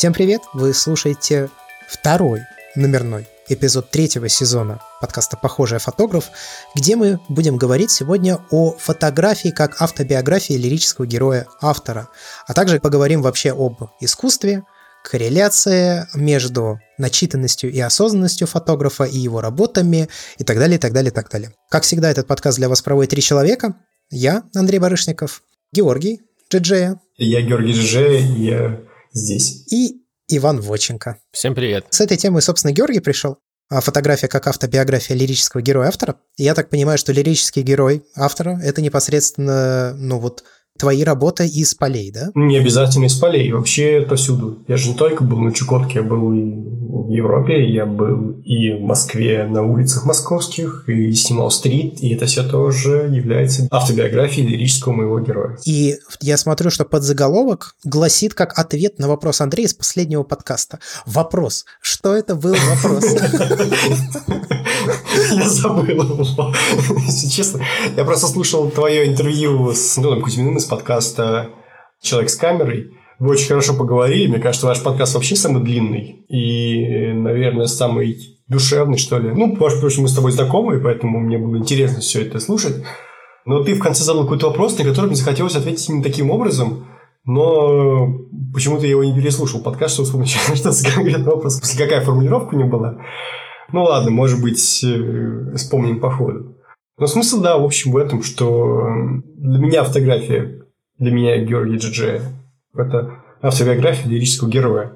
[0.00, 0.40] Всем привет!
[0.54, 1.50] Вы слушаете
[1.86, 2.40] второй
[2.74, 6.30] номерной эпизод третьего сезона подкаста «Похожий фотограф»,
[6.74, 12.08] где мы будем говорить сегодня о фотографии как автобиографии лирического героя автора,
[12.46, 14.62] а также поговорим вообще об искусстве,
[15.04, 21.10] корреляция между начитанностью и осознанностью фотографа и его работами и так далее, и так далее,
[21.10, 21.52] и так далее.
[21.68, 23.74] Как всегда, этот подкаст для вас проводит три человека.
[24.08, 25.42] Я, Андрей Барышников,
[25.74, 26.98] Георгий Джиджея.
[27.18, 29.64] Я Георгий Джиджея, я здесь.
[29.72, 31.18] И Иван Воченко.
[31.32, 31.86] Всем привет.
[31.90, 33.38] С этой темой, собственно, Георгий пришел.
[33.68, 36.16] А фотография как автобиография лирического героя автора.
[36.36, 40.42] И я так понимаю, что лирический герой автора– это непосредственно, ну вот,
[40.80, 42.30] твои работы из полей, да?
[42.34, 44.58] Не обязательно из полей, вообще это всюду.
[44.66, 48.72] Я же не только был на Чукотке, я был и в Европе, я был и
[48.72, 54.92] в Москве на улицах московских, и снимал стрит, и это все тоже является автобиографией лирического
[54.94, 55.58] моего героя.
[55.66, 60.80] И я смотрю, что под заголовок гласит как ответ на вопрос Андрея из последнего подкаста.
[61.06, 61.66] Вопрос.
[61.80, 63.04] Что это был вопрос?
[65.30, 66.26] Я забыл.
[67.06, 67.64] Если честно,
[67.96, 71.50] я просто слушал твое интервью с Антоном Кузьминым из подкаста
[72.02, 72.92] «Человек с камерой».
[73.18, 74.28] Вы очень хорошо поговорили.
[74.28, 76.24] Мне кажется, ваш подкаст вообще самый длинный.
[76.28, 78.16] И, наверное, самый
[78.48, 79.30] душевный, что ли.
[79.30, 82.82] Ну, может быть, мы с тобой знакомы, поэтому мне было интересно все это слушать.
[83.44, 86.86] Но ты в конце задал какой-то вопрос, на который мне захотелось ответить именно таким образом.
[87.24, 88.08] Но
[88.54, 91.60] почему-то я его не переслушал подкаст, чтобы вспомнить, что за конкретный вопрос.
[91.60, 92.98] После какая формулировка у него была.
[93.72, 96.56] Ну ладно, может быть, э, вспомним по ходу.
[96.98, 98.86] Но смысл, да, в общем, в этом, что
[99.36, 100.64] для меня фотография,
[100.98, 102.22] для меня Георгий Джиджея,
[102.74, 104.92] это автобиография лирического героя.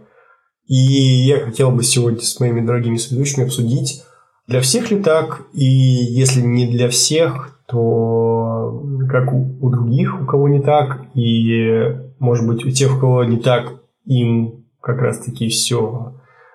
[0.66, 4.02] И я хотел бы сегодня с моими дорогими соведущими обсудить,
[4.46, 10.26] для всех ли так, и если не для всех, то как у, у других, у
[10.26, 13.72] кого не так, и, может быть, у тех, у кого не так,
[14.04, 16.14] им как раз-таки все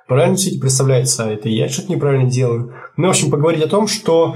[0.10, 2.74] правильно себе представляется, а это я что-то неправильно делаю.
[2.98, 4.36] Ну, в общем, поговорить о том, что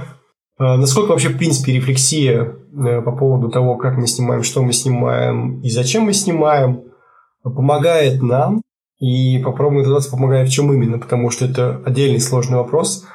[0.60, 4.72] э, насколько вообще, в принципе, рефлексия э, по поводу того, как мы снимаем, что мы
[4.72, 6.84] снимаем и зачем мы снимаем,
[7.44, 8.62] помогает нам,
[9.00, 13.06] и попробуем разобраться, помогает в чем именно, потому что это отдельный сложный вопрос.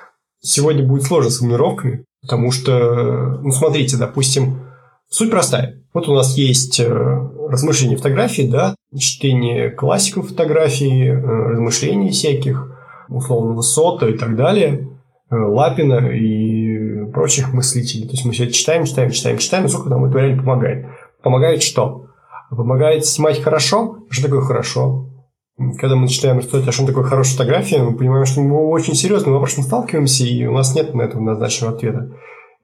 [0.40, 4.66] Сегодня будет сложно с формулировками, потому что, ну, смотрите, допустим,
[5.08, 5.82] суть простая.
[5.94, 6.84] Вот у нас есть э,
[7.48, 12.70] размышления фотографии, да, чтение классиков фотографии, э, размышлений всяких,
[13.08, 14.88] условно, Высота и так далее,
[15.30, 18.06] э, Лапина и прочих мыслителей.
[18.06, 20.86] То есть мы все это читаем, читаем, читаем, читаем, и сколько нам это реально помогает.
[21.22, 22.06] Помогает что?
[22.50, 23.98] Помогает снимать хорошо?
[24.10, 25.06] Что такое хорошо?
[25.78, 29.32] Когда мы начинаем рассуждать, а что такое хорошая фотография, мы понимаем, что мы очень серьезным
[29.32, 32.12] вопросом сталкиваемся, и у нас нет на это назначенного ответа.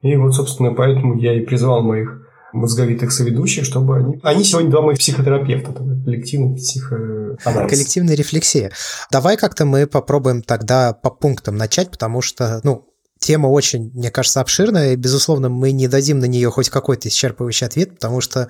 [0.01, 4.19] И вот, собственно, поэтому я и призвал моих мозговитых соведущих, чтобы они...
[4.23, 7.69] Они сегодня два моих психотерапевта, коллективный психоанализ.
[7.69, 8.71] Коллективная рефлексия.
[9.11, 12.87] Давай как-то мы попробуем тогда по пунктам начать, потому что, ну,
[13.19, 17.65] тема очень, мне кажется, обширная, и, безусловно, мы не дадим на нее хоть какой-то исчерпывающий
[17.65, 18.49] ответ, потому что,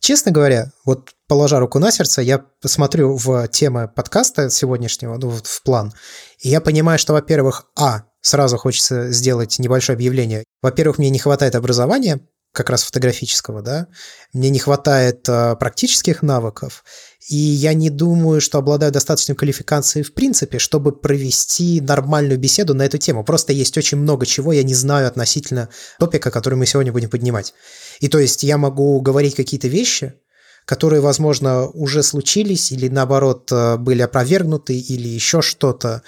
[0.00, 5.62] честно говоря, вот положа руку на сердце, я посмотрю в темы подкаста сегодняшнего, ну, в
[5.62, 5.92] план,
[6.40, 10.44] и я понимаю, что, во-первых, а, сразу хочется сделать небольшое объявление.
[10.62, 12.20] Во-первых, мне не хватает образования,
[12.52, 13.88] как раз фотографического, да,
[14.32, 16.84] мне не хватает э, практических навыков,
[17.28, 22.82] и я не думаю, что обладаю достаточной квалификацией в принципе, чтобы провести нормальную беседу на
[22.82, 23.22] эту тему.
[23.22, 27.54] Просто есть очень много чего я не знаю относительно топика, который мы сегодня будем поднимать.
[28.00, 30.14] И то есть я могу говорить какие-то вещи,
[30.64, 36.02] которые, возможно, уже случились или, наоборот, э, были опровергнуты или еще что-то.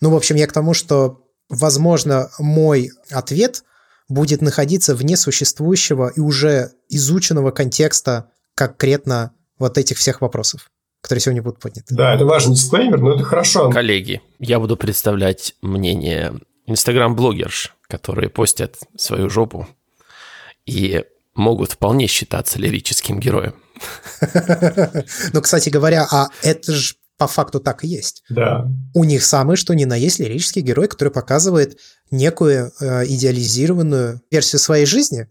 [0.00, 3.62] Ну, в общем, я к тому, что, возможно, мой ответ–
[4.08, 10.70] будет находиться вне существующего и уже изученного контекста конкретно вот этих всех вопросов
[11.02, 11.94] которые сегодня будут подняты.
[11.94, 13.70] Да, это важный дисклеймер, но это хорошо.
[13.70, 16.34] Коллеги, я буду представлять мнение
[16.66, 19.68] инстаграм-блогерш, которые постят свою жопу
[20.64, 21.04] и
[21.36, 23.54] могут вполне считаться лирическим героем.
[25.32, 28.24] Ну, кстати говоря, а это же по факту так и есть.
[28.28, 28.68] Да.
[28.94, 31.78] У них самый что ни на есть лирический герой, который показывает
[32.10, 35.28] некую э, идеализированную версию своей жизни.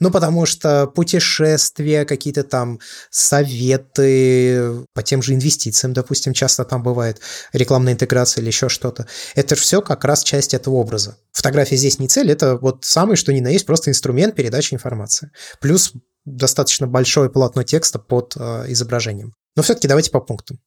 [0.00, 2.80] Ну, потому что путешествия, какие-то там
[3.10, 7.20] советы по тем же инвестициям, допустим, часто там бывает
[7.52, 9.06] рекламная интеграция или еще что-то.
[9.34, 11.16] Это же все как раз часть этого образа.
[11.32, 15.30] Фотография здесь не цель, это вот самый что ни на есть просто инструмент передачи информации.
[15.60, 15.92] Плюс
[16.24, 19.34] достаточно большое полотно текста под э, изображением.
[19.56, 20.58] Но все-таки давайте по пунктам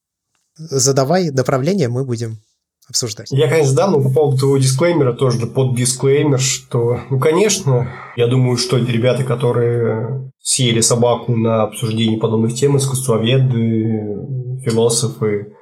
[0.56, 2.40] задавай направление, мы будем
[2.88, 3.28] обсуждать.
[3.30, 8.26] Я, конечно, да, но по поводу твоего дисклеймера тоже под дисклеймер, что, ну, конечно, я
[8.26, 15.54] думаю, что ребята, которые съели собаку на обсуждении подобных тем, искусствоведы, философы,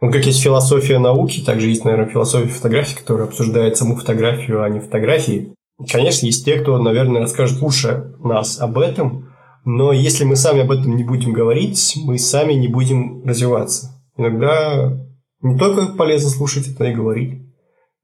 [0.00, 4.68] Ну, как есть философия науки, также есть, наверное, философия фотографии, которая обсуждает саму фотографию, а
[4.68, 5.54] не фотографии.
[5.90, 9.32] Конечно, есть те, кто, наверное, расскажет лучше нас об этом,
[9.64, 14.02] но если мы сами об этом не будем говорить, мы сами не будем развиваться.
[14.16, 14.98] Иногда
[15.42, 17.42] не только полезно слушать это и говорить.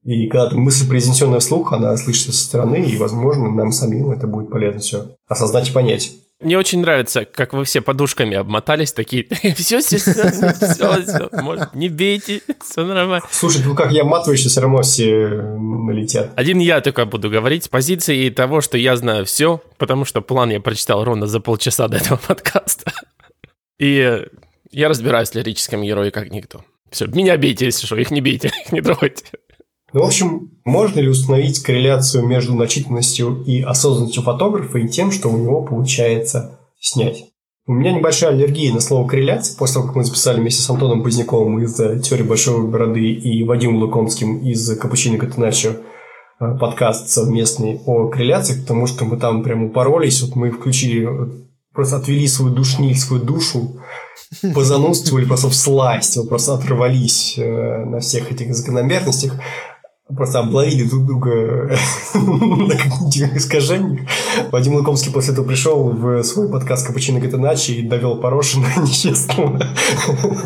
[0.05, 4.51] И когда мысль, произнесенная вслух, она слышится со стороны, и, возможно, нам самим это будет
[4.51, 6.13] полезно все осознать и понять.
[6.41, 9.27] Мне очень нравится, как вы все подушками обмотались, такие,
[9.57, 13.27] все, все, все, все, все, может, не бейте, все нормально.
[13.33, 15.27] Слушай, ну как я обматываешься, все равно все
[15.59, 16.31] налетят.
[16.37, 20.51] Один я только буду говорить с позиции того, что я знаю все, потому что план
[20.51, 22.93] я прочитал ровно за полчаса до этого подкаста.
[23.81, 24.25] И
[24.71, 26.63] я разбираюсь в лирическом герое как никто.
[26.91, 29.25] Все, меня бейте, если что, их не бейте, их не трогайте.
[29.93, 35.31] Ну, в общем, можно ли установить корреляцию между начитанностью и осознанностью фотографа и тем, что
[35.31, 37.25] у него получается снять?
[37.67, 39.57] У меня небольшая аллергия на слово корреляция.
[39.59, 43.77] После того, как мы записали вместе с Антоном Поздняковым из «Теории большой бороды» и Вадимом
[43.83, 45.77] Лукомским из «Капучино Катеначо»
[46.41, 50.23] э, подкаст совместный о корреляциях, потому что мы там прямо упоролись.
[50.23, 51.07] Вот мы включили,
[51.79, 53.81] просто отвели свою душнильскую душу
[54.55, 59.35] позанудствовали просто в сласть, вот просто оторвались э, на всех этих закономерностях
[60.17, 61.31] просто обловили друг друга
[62.15, 64.09] на когнитивных искажениях.
[64.51, 69.63] Вадим Лукомский после этого пришел в свой подкаст «Капучино Гатаначи» и довел Порошина нечестного,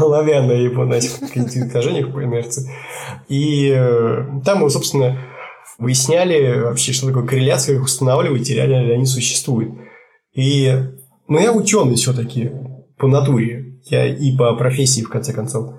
[0.00, 2.70] ловя на его на этих когнитивных искажениях по инерции.
[3.31, 5.17] И э, там мы, собственно,
[5.79, 9.73] выясняли вообще, что такое корреляция, как устанавливать, и реально ли они существуют.
[10.34, 10.75] И,
[11.32, 12.50] ну, я ученый все-таки
[12.99, 15.75] по натуре, я и по профессии, в конце концов.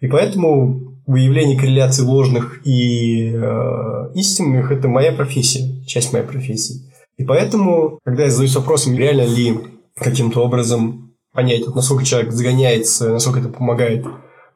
[0.00, 6.92] И поэтому выявление корреляций ложных и э, истинных– это моя профессия, часть моей профессии.
[7.16, 9.58] И поэтому, когда я задаюсь вопросом, реально ли
[9.96, 14.04] каким-то образом понять, насколько человек загоняется, насколько это помогает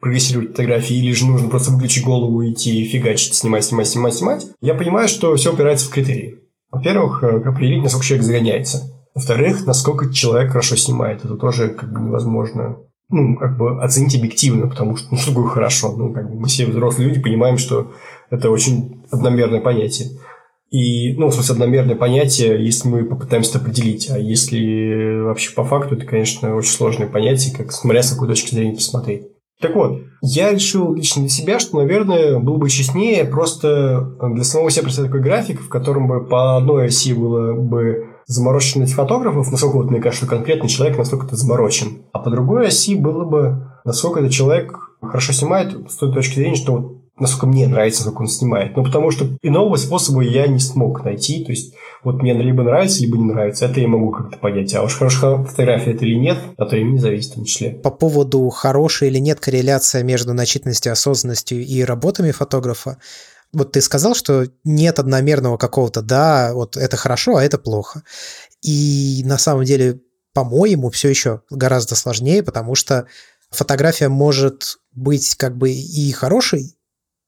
[0.00, 4.47] прогрессировать фотографии, или же нужно просто выключить голову и идти фигачить, снимать, снимать, снимать, снимать,
[4.61, 6.38] я понимаю, что все опирается в критерии.
[6.70, 9.00] Во-первых, э, определить, насколько человек загоняется.
[9.15, 11.25] Во-вторых, насколько человек хорошо снимает.
[11.25, 12.79] Это тоже как бы невозможно
[13.11, 15.93] ну, как бы оценить объективно, потому что, ну, что хорошо?
[15.97, 17.93] Ну, как бы мы все взрослые люди понимаем, что
[18.31, 20.11] это очень одномерное понятие.
[20.71, 24.09] И, ну, в смысле, одномерное понятие, если мы попытаемся это определить.
[24.09, 28.55] А если вообще по факту, это, конечно, очень сложное понятие, как смотря с какой точки
[28.55, 29.27] зрения посмотреть.
[29.61, 34.71] Так вот, я решил лично для себя, что, наверное, было бы честнее просто для самого
[34.71, 39.77] себя представить такой график, в котором бы по одной оси было бы замороченность фотографов, насколько
[39.77, 42.03] вот мне кажется, конкретный человек насколько это заморочен.
[42.12, 44.73] А по другой оси было бы, насколько этот человек
[45.03, 48.77] хорошо снимает с той точки зрения, что вот насколько мне нравится, как он снимает.
[48.77, 51.44] Ну, потому что иного способа я не смог найти.
[51.44, 53.67] То есть, вот мне либо нравится, либо не нравится.
[53.67, 54.75] Это я могу как-то понять.
[54.75, 57.71] А уж хорошая фотография это или нет, от времени зависит в том числе.
[57.71, 62.97] По поводу хорошей или нет корреляция между начитанностью, осознанностью и работами фотографа,
[63.52, 68.02] вот ты сказал, что нет одномерного какого-то, да, вот это хорошо, а это плохо.
[68.62, 70.00] И на самом деле,
[70.32, 73.07] по-моему, все еще гораздо сложнее, потому что
[73.50, 76.76] фотография может быть как бы и хорошей,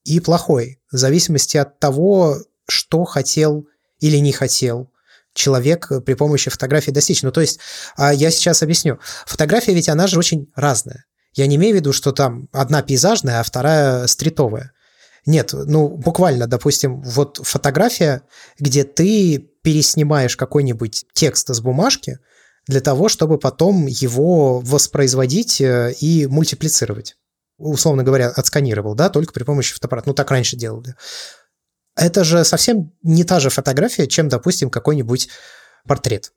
[0.04, 2.38] и плохой, в зависимости от того,
[2.68, 3.66] что хотел
[4.00, 4.90] или не хотел
[5.34, 7.22] человек при помощи фотографии достичь.
[7.22, 7.58] Ну, то есть,
[7.96, 8.98] а я сейчас объясню.
[9.26, 11.06] Фотография ведь она же очень разная.
[11.34, 14.72] Я не имею в виду, что там одна пейзажная, а вторая стритовая.
[15.24, 18.22] Нет, ну, буквально, допустим, вот фотография,
[18.58, 22.18] где ты переснимаешь какой-нибудь текст с бумажки
[22.66, 27.16] для того, чтобы потом его воспроизводить э, и мультиплицировать.
[27.58, 30.08] Условно говоря, отсканировал, да, только при помощи фотоаппарата.
[30.08, 30.96] Ну, так раньше делали.
[31.94, 35.28] Это же совсем не та же фотография, чем, допустим, какой-нибудь
[35.86, 36.32] портрет.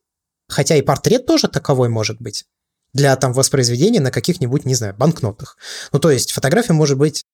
[0.48, 2.46] Хотя и портрет тоже таковой может быть
[2.94, 5.58] для там воспроизведения на каких-нибудь, не знаю, банкнотах.
[5.92, 7.26] Ну, то есть фотография может быть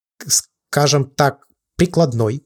[0.72, 2.46] скажем так, прикладной.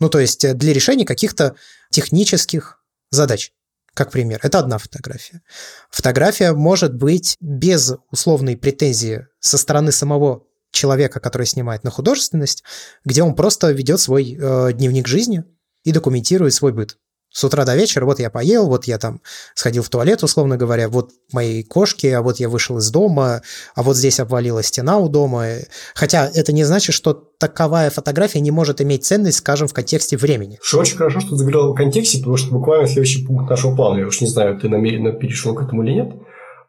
[0.00, 1.56] Ну, то есть э, для решения каких-то
[1.90, 3.52] технических задач,
[3.94, 4.38] как пример.
[4.42, 5.42] Это одна фотография.
[5.90, 12.64] Фотография может быть без условной претензии со стороны самого человека, который снимает на художественность,
[13.06, 15.42] где он просто ведет свой э, дневник жизни
[15.84, 16.98] и документирует свой быт
[17.30, 19.20] с утра до вечера, вот я поел, вот я там
[19.54, 23.42] сходил в туалет, условно говоря, вот мои кошки, а вот я вышел из дома,
[23.74, 25.46] а вот здесь обвалилась стена у дома.
[25.94, 30.58] Хотя это не значит, что таковая фотография не может иметь ценность, скажем, в контексте времени.
[30.62, 33.98] Что очень хорошо, что ты заговорил в контексте, потому что буквально следующий пункт нашего плана,
[33.98, 36.12] я уж не знаю, ты намеренно перешел к этому или нет,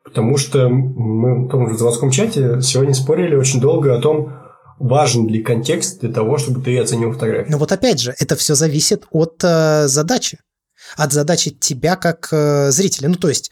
[0.04, 4.34] потому что мы в том же заводском чате сегодня спорили очень долго о том,
[4.78, 7.52] важен ли контекст для того, чтобы ты оценил фотографию.
[7.52, 10.40] Но вот опять же, это все зависит от э, задачи
[10.98, 13.10] от задачи тебя как э, зрителя.
[13.10, 13.52] Ну, то есть,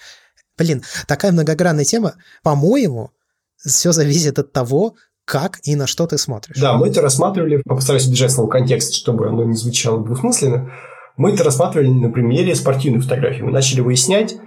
[0.57, 2.15] блин, такая многогранная тема.
[2.43, 3.11] По-моему,
[3.57, 6.57] все зависит от того, как и на что ты смотришь.
[6.57, 10.71] Да, мы это рассматривали, постараюсь удержать слово контекст, чтобы оно не звучало двусмысленно.
[11.17, 13.41] Мы это рассматривали на примере спортивной фотографии.
[13.41, 14.37] Мы начали выяснять,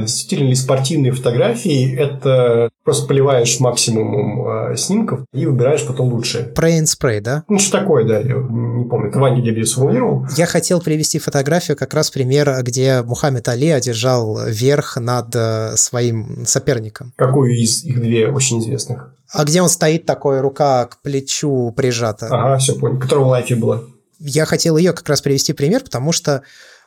[0.00, 6.52] действительно ли спортивные фотографии– это просто поливаешь максимум э, снимков и выбираешь потом лучшее.
[6.54, 7.44] Pray and spray, да?
[7.48, 9.10] Ну, что такое, да, я не помню.
[9.10, 10.26] Это Ваня Лебедев сформулировал.
[10.36, 16.44] Я хотел привести фотографию как раз примера, где Мухаммед Али одержал верх над э, своим
[16.46, 17.12] соперником.
[17.16, 19.14] Какую из их две очень известных?
[19.30, 22.28] А где он стоит такой, рука к плечу прижата.
[22.30, 23.00] Ага, все понял.
[23.00, 23.82] Которого в лайфе была.
[24.18, 26.42] Я хотел ее как раз привести пример, потому что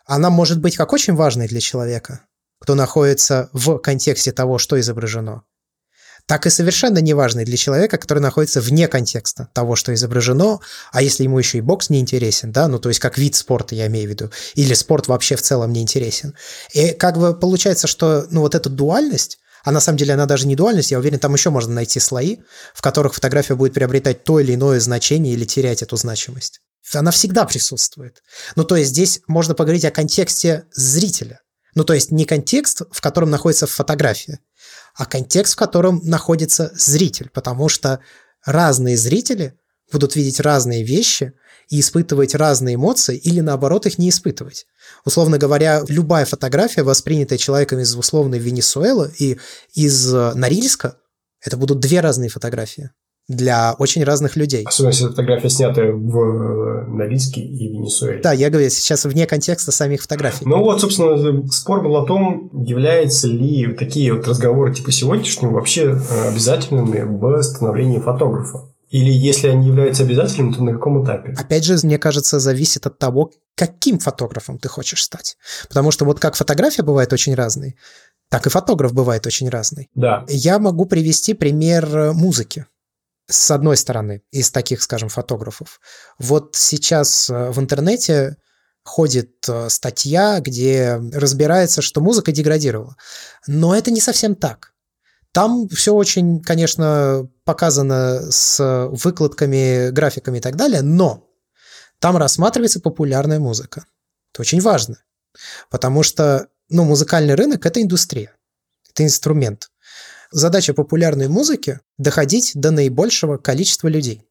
[0.05, 2.21] она может быть как очень важной для человека,
[2.59, 5.43] кто находится в контексте того, что изображено,
[6.27, 10.59] так и совершенно неважной для человека, который находится вне контекста того, что изображено,
[10.91, 13.75] а если ему еще и бокс не интересен, да, ну то есть как вид спорта,
[13.75, 16.35] я имею в виду, или спорт вообще в целом не интересен.
[16.73, 20.47] И как бы получается, что ну вот эта дуальность, а на самом деле она даже
[20.47, 22.37] не дуальность, я уверен, там еще можно найти слои,
[22.73, 26.59] в которых фотография будет приобретать то или иное значение или терять эту значимость.
[26.93, 28.21] Она всегда присутствует.
[28.55, 31.41] Ну, то есть здесь можно поговорить о контексте зрителя.
[31.77, 34.39] Ну, то есть не контекст, в котором находится фотография,
[34.95, 37.99] а контекст, в котором находится зритель, потому что
[38.43, 39.53] разные зрители
[39.91, 41.33] будут видеть разные вещи
[41.69, 44.65] и испытывать разные эмоции или наоборот их не испытывать.
[45.05, 49.37] Условно говоря, любая фотография, воспринятая человеком из условной Венесуэлы и
[49.75, 50.97] из э, Норильска,
[51.41, 52.89] это будут две разные фотографии
[53.27, 54.63] для очень разных людей.
[54.65, 58.21] Особенно, если фотография снята в э, Норильске и Венесуэле.
[58.21, 60.45] Да, я говорю сейчас вне контекста самих фотографий.
[60.45, 65.99] Ну вот, собственно, спор был о том, являются ли такие вот разговоры типа сегодняшнего вообще
[66.09, 68.69] э, обязательными в становлении фотографа.
[68.89, 71.35] Или если они являются обязательными, то на каком этапе?
[71.37, 75.35] Опять же, мне кажется, зависит от того, каким фотографом ты хочешь стать.
[75.67, 77.75] Потому что вот как фотография бывает очень разной,
[78.29, 79.89] так и фотограф бывает очень разный.
[79.93, 80.23] Да.
[80.29, 82.65] Я могу привести пример музыки
[83.29, 85.79] с одной стороны, из таких, скажем, фотографов.
[86.17, 88.37] Вот сейчас э, в интернете
[88.83, 92.95] ходит э, статья, где разбирается, что музыка деградировала.
[93.45, 94.73] Но это не совсем так.
[95.33, 101.27] Там все очень, конечно, показано с выкладками, графиками и так далее, но
[101.99, 103.85] там рассматривается популярная музыка.
[104.33, 105.03] Это очень важно,
[105.69, 108.35] потому что ну, музыкальный рынок– это индустрия,
[108.89, 109.69] это инструмент
[110.31, 114.23] задача популярной музыки– доходить до наибольшего количества людей.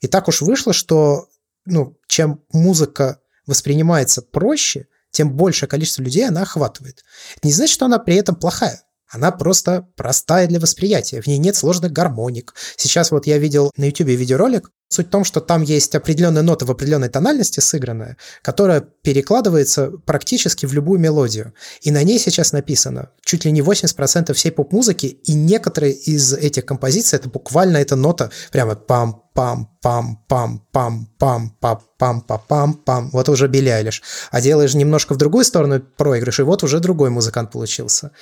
[0.00, 1.28] И так уж вышло, что
[1.64, 7.04] ну, чем музыка воспринимается проще, тем большее количество людей она охватывает.
[7.36, 8.82] Это не значит, что она при этом плохая.
[9.08, 11.20] Она просто простая для восприятия.
[11.20, 12.54] В ней нет сложных гармоник.
[12.76, 16.66] Сейчас вот я видел на YouTube видеоролик, Суть в том, что там есть определенная нота
[16.66, 21.52] в определенной тональности сыгранная, которая перекладывается практически в любую мелодию.
[21.80, 26.66] И на ней сейчас написано чуть ли не 80% всей поп-музыки, и некоторые из этих
[26.66, 32.40] композиций это буквально эта нота прямо пам пам пам пам пам пам пам пам пам
[32.46, 34.02] пам пам вот уже Билли Айлиш.
[34.30, 38.12] А делаешь немножко в другую сторону проигрыш, и вот уже другой музыкант получился.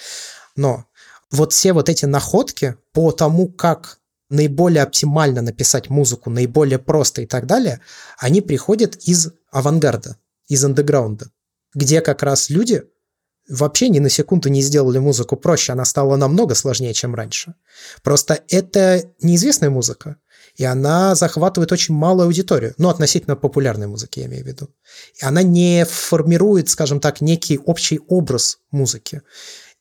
[0.57, 0.87] Но
[1.31, 7.27] вот все вот эти находки по тому, как наиболее оптимально написать музыку, наиболее просто и
[7.27, 7.81] так далее,
[8.19, 10.17] они приходят из авангарда,
[10.49, 11.31] из андеграунда,
[11.75, 12.83] где как раз люди
[13.49, 17.55] вообще ни на секунду не сделали музыку проще, она стала намного сложнее, чем раньше.
[18.03, 20.17] Просто это неизвестная музыка,
[20.57, 24.69] и она захватывает очень малую аудиторию, ну, относительно популярной музыки, я имею в виду.
[25.21, 29.23] И она не формирует, скажем так, некий общий образ музыки.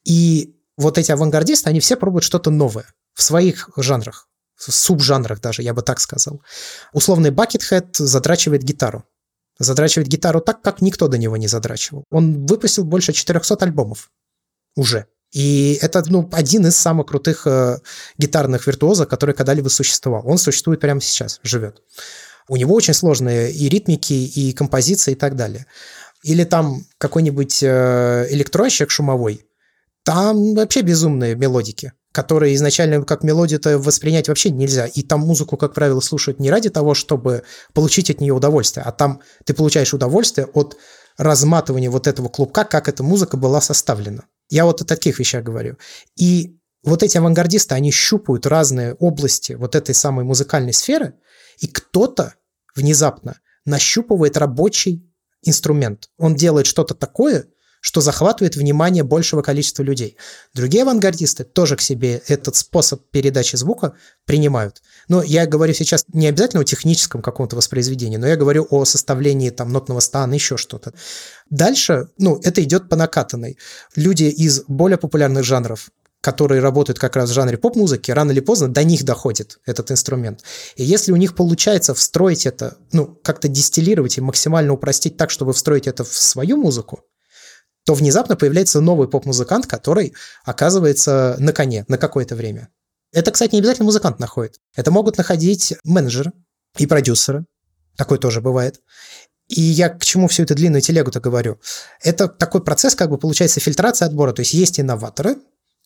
[0.03, 4.27] И вот эти авангардисты, они все пробуют что-то новое в своих жанрах
[4.69, 6.41] субжанрах даже, я бы так сказал.
[6.93, 9.03] Условный Buckethead задрачивает гитару.
[9.59, 12.05] Задрачивает гитару так, как никто до него не задрачивал.
[12.09, 14.11] Он выпустил больше 400 альбомов
[14.75, 15.07] уже.
[15.31, 17.79] И это ну, один из самых крутых э,
[18.17, 20.23] гитарных виртуозов, который когда-либо существовал.
[20.25, 21.81] Он существует прямо сейчас, живет.
[22.49, 25.67] У него очень сложные и ритмики, и композиции, и так далее.
[26.23, 29.45] Или там какой-нибудь э, электронщик шумовой,
[30.03, 34.85] там вообще безумные мелодики которые изначально как мелодию-то воспринять вообще нельзя.
[34.85, 37.43] И там музыку, как правило, слушают не ради того, чтобы
[37.73, 40.77] получить от нее удовольствие, а там ты получаешь удовольствие от
[41.17, 44.23] разматывания вот этого клубка, как эта музыка была составлена.
[44.49, 45.77] Я вот о таких вещах говорю.
[46.17, 51.13] И вот эти авангардисты, они щупают разные области вот этой самой музыкальной сферы,
[51.59, 52.35] и кто-то
[52.75, 55.07] внезапно нащупывает рабочий
[55.43, 56.09] инструмент.
[56.17, 57.45] Он делает что-то такое,
[57.81, 60.15] что захватывает внимание большего количества людей.
[60.53, 63.93] Другие авангардисты тоже к себе этот способ передачи звука
[64.25, 64.81] принимают.
[65.07, 69.49] Но я говорю сейчас не обязательно о техническом каком-то воспроизведении, но я говорю о составлении
[69.49, 70.93] там нотного стана, еще что-то.
[71.49, 73.57] Дальше, ну, это идет по накатанной.
[73.95, 75.89] Люди из более популярных жанров
[76.21, 80.43] которые работают как раз в жанре поп-музыки, рано или поздно до них доходит этот инструмент.
[80.75, 85.53] И если у них получается встроить это, ну, как-то дистиллировать и максимально упростить так, чтобы
[85.53, 87.03] встроить это в свою музыку,
[87.85, 92.69] то внезапно появляется новый поп-музыкант, который оказывается на коне на какое-то время.
[93.11, 94.59] Это, кстати, не обязательно музыкант находит.
[94.75, 96.31] Это могут находить менеджеры
[96.77, 97.45] и продюсеры.
[97.97, 98.81] Такое тоже бывает.
[99.47, 101.59] И я к чему всю эту длинную телегу-то говорю?
[102.01, 104.31] Это такой процесс, как бы получается фильтрация отбора.
[104.31, 105.35] То есть есть инноваторы,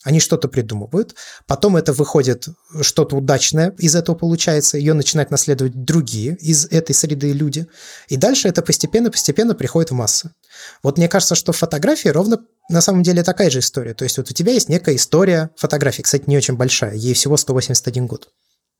[0.06, 1.16] они что-то придумывают,
[1.48, 2.46] потом это выходит
[2.80, 7.66] что-то удачное из этого получается, ее начинают наследовать другие из этой среды люди,
[8.06, 10.30] и дальше это постепенно-постепенно приходит в массы.
[10.84, 13.94] Вот мне кажется, что фотографии ровно на самом деле такая же история.
[13.94, 17.36] То есть вот у тебя есть некая история фотографии, кстати, не очень большая, ей всего
[17.36, 18.28] 181 год.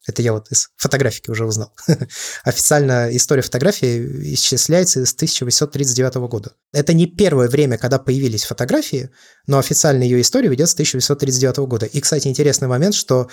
[0.07, 1.73] Это я вот из фотографики уже узнал.
[2.45, 6.53] Официально история фотографии исчисляется с 1839 года.
[6.73, 9.11] Это не первое время, когда появились фотографии,
[9.47, 11.87] но официально ее история ведется с 1839 года.
[11.87, 13.29] И, кстати, интересный момент, что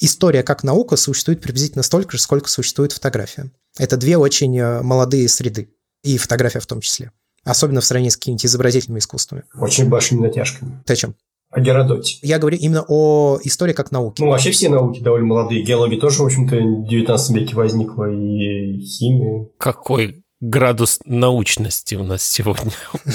[0.00, 3.50] история как наука существует приблизительно столько же, сколько существует фотография.
[3.78, 5.70] Это две очень э, молодые среды,
[6.02, 7.12] и фотография в том числе.
[7.44, 9.44] Особенно в сравнении с какими-нибудь изобразительными искусствами.
[9.54, 10.82] Очень большими натяжками.
[10.84, 11.16] Ты о чем?
[11.50, 12.18] О Геродоте.
[12.22, 14.22] Я говорю именно о истории как науке.
[14.22, 15.62] Ну, вообще все науки довольно молодые.
[15.64, 19.48] Геология тоже, в общем-то, в 19 веке возникла, и химия.
[19.58, 22.72] Какой градус научности у нас сегодня.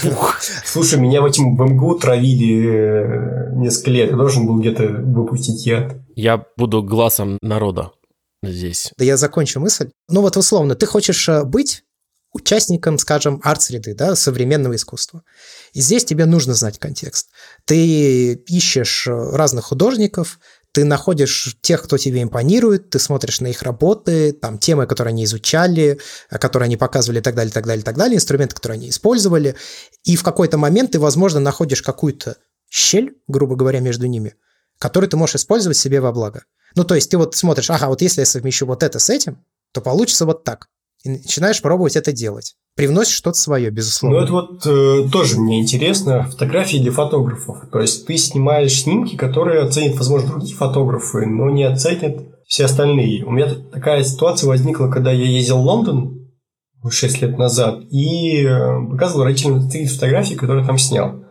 [0.66, 4.12] Слушай, меня в этим в МГУ травили э, несколько лет.
[4.12, 5.96] Я должен был где-то выпустить яд.
[6.16, 7.92] Я буду глазом народа
[8.42, 8.92] здесь.
[8.98, 9.92] Да я закончу мысль.
[10.10, 11.84] Ну вот условно, ты хочешь э, быть
[12.34, 15.24] участником, скажем, арт-среды, да, современного искусства.
[15.74, 17.30] И здесь тебе нужно знать контекст.
[17.66, 20.40] Ты ищешь э, разных художников,
[20.72, 25.26] ты находишь тех, кто тебе импонирует, ты смотришь на их работы, там темы, которые они
[25.26, 26.00] изучали,
[26.32, 29.56] э, которые они показывали и так далее, так далее, так далее, инструменты, которые они использовали,
[30.04, 34.36] и в какой-то момент ты, возможно, находишь какую-то щель, грубо говоря, между ними,
[34.80, 36.46] которую ты можешь использовать себе во благо.
[36.76, 39.46] Ну, то есть ты вот смотришь, ага, вот если я совмещу вот это с этим,
[39.72, 40.68] то получится вот так
[41.04, 42.56] и начинаешь пробовать это делать.
[42.76, 44.20] Привносишь что-то свое, безусловно.
[44.20, 46.24] Ну, это вот э, тоже мне интересно.
[46.24, 47.70] Фотографии для фотографов.
[47.72, 53.26] То есть ты снимаешь снимки, которые оценят, возможно, другие фотографы, но не оценят все остальные.
[53.26, 56.32] У меня такая ситуация возникла, когда я ездил в Лондон
[56.90, 61.24] 6 лет назад и э, показывал родителям три фотографии, которые там снял.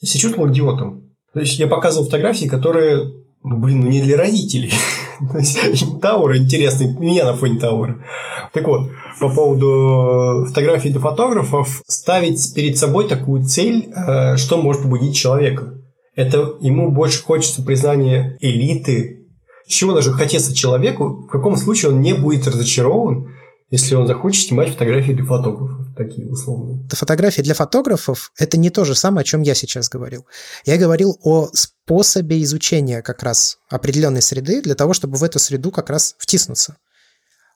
[0.00, 1.14] Я себя чувствовал идиотом.
[1.32, 4.72] То есть я показывал фотографии, которые, ну, блин, ну не для родителей.
[6.02, 8.04] Тауэр интересный, меня на фоне Тауэра.
[8.52, 14.82] Так вот, по поводу фотографий для фотографов, ставить перед собой такую цель, э, что может
[14.82, 15.74] побудить человека.
[16.14, 19.26] Это ему больше хочется признания элиты,
[19.66, 23.34] чего даже хотеться человеку, в каком случае он не будет разочарован,
[23.70, 26.88] если он захочет снимать фотографии для фотографов, такие условные.
[26.90, 30.26] Фотографии для фотографов– это не то же самое, о чем я сейчас говорил.
[30.64, 35.70] Я говорил о способе изучения как раз определенной среды для того, чтобы в эту среду
[35.70, 36.76] как раз втиснуться.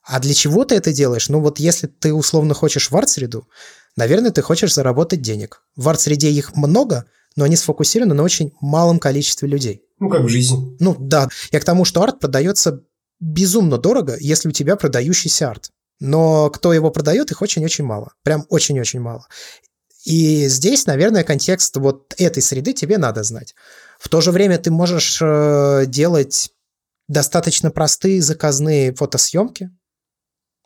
[0.02, 1.28] А для чего ты это делаешь?
[1.28, 3.46] Ну вот если ты условно хочешь в арт-среду,
[3.96, 5.62] наверное, ты хочешь заработать денег.
[5.76, 7.04] В арт-среде их много,
[7.36, 9.82] но они сфокусированы на очень малом количестве людей.
[9.98, 10.76] Ну, как в жизни.
[10.80, 11.28] Ну, да.
[11.52, 12.82] Я к тому, что арт продается
[13.20, 15.70] безумно дорого, если у тебя продающийся арт.
[16.00, 18.14] Но кто его продает, их очень-очень мало.
[18.22, 19.26] Прям очень-очень мало.
[20.04, 23.54] И здесь, наверное, контекст вот этой среды тебе надо знать.
[23.98, 26.50] В то же время ты можешь э, делать
[27.06, 29.70] достаточно простые заказные фотосъемки,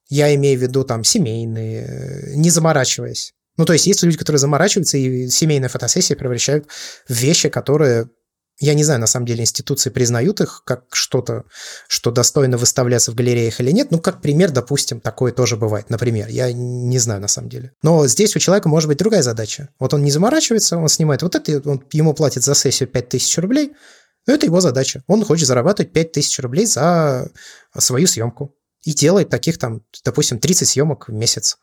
[0.08, 3.32] я имею в виду там семейные, э, не заморачиваясь.
[3.56, 6.66] Ну, то есть есть люди, которые заморачиваются и семейные фотосессии превращают
[7.08, 8.10] в вещи, которые,
[8.60, 11.44] я не знаю, на самом деле институции признают их как что-то,
[11.88, 13.90] что достойно выставляться в галереях или нет.
[13.90, 15.90] Ну, как пример, допустим, такое тоже бывает.
[15.90, 17.72] Например, я не знаю на самом деле.
[17.82, 19.70] Но здесь у человека может быть другая задача.
[19.80, 23.72] Вот он не заморачивается, он снимает вот это, он, ему платит за сессию 5000 рублей,
[24.26, 25.02] но это его задача.
[25.08, 27.30] Он хочет зарабатывать 5000 рублей за
[27.76, 31.58] свою съемку и делает таких там, допустим, 30 съемок в месяц.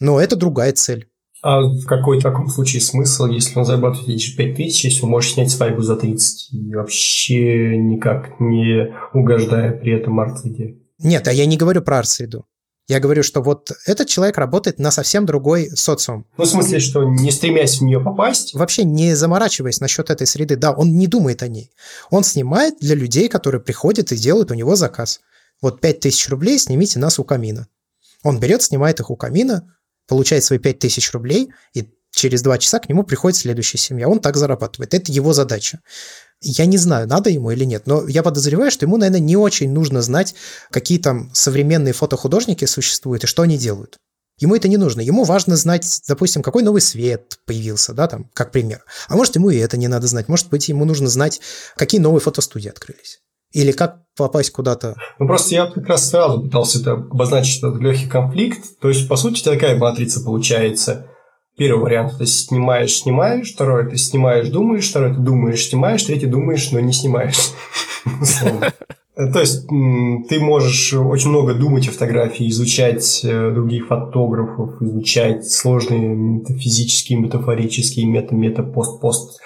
[0.00, 1.10] Но это другая цель.
[1.46, 5.34] А в какой таком случае смысл, если он зарабатывает эти 5 тысяч, если он может
[5.34, 10.78] снять свадьбу за 30 и вообще никак не угождая при этом арт-среде?
[10.98, 12.46] Нет, а я не говорю про арт-среду.
[12.88, 16.26] Я говорю, что вот этот человек работает на совсем другой социум.
[16.36, 18.54] Ну, в смысле, что не стремясь в нее попасть?
[18.54, 20.56] Вообще не заморачиваясь насчет этой среды.
[20.56, 21.70] Да, он не думает о ней.
[22.10, 25.20] Он снимает для людей, которые приходят и делают у него заказ
[25.62, 27.68] вот 5000 рублей снимите нас у камина.
[28.22, 29.75] Он берет, снимает их у камина,
[30.06, 34.08] получает свои 5000 рублей, и через два часа к нему приходит следующая семья.
[34.08, 34.94] Он так зарабатывает.
[34.94, 35.80] Это его задача.
[36.40, 39.72] Я не знаю, надо ему или нет, но я подозреваю, что ему, наверное, не очень
[39.72, 40.34] нужно знать,
[40.70, 43.98] какие там современные фотохудожники существуют и что они делают.
[44.38, 45.00] Ему это не нужно.
[45.00, 48.84] Ему важно знать, допустим, какой новый свет появился, да, там, как пример.
[49.08, 50.28] А может, ему и это не надо знать.
[50.28, 51.40] Может быть, ему нужно знать,
[51.74, 53.20] какие новые фотостудии открылись.
[53.56, 54.96] Или как попасть куда-то.
[55.18, 58.78] Ну, просто я как раз сразу пытался это обозначить этот легкий конфликт.
[58.82, 61.06] То есть, по сути, такая матрица получается.
[61.56, 63.52] Первый вариант– ты снимаешь, снимаешь.
[63.52, 64.90] Второй– ты снимаешь, думаешь.
[64.90, 66.02] Второй– ты думаешь, снимаешь.
[66.02, 67.52] Третий– думаешь, но не снимаешь.
[69.16, 76.14] То есть ты можешь очень много думать о фотографии, изучать э, других фотографов, изучать сложные
[76.14, 79.40] метафизические, метафорические, мета-мета-пост-пост,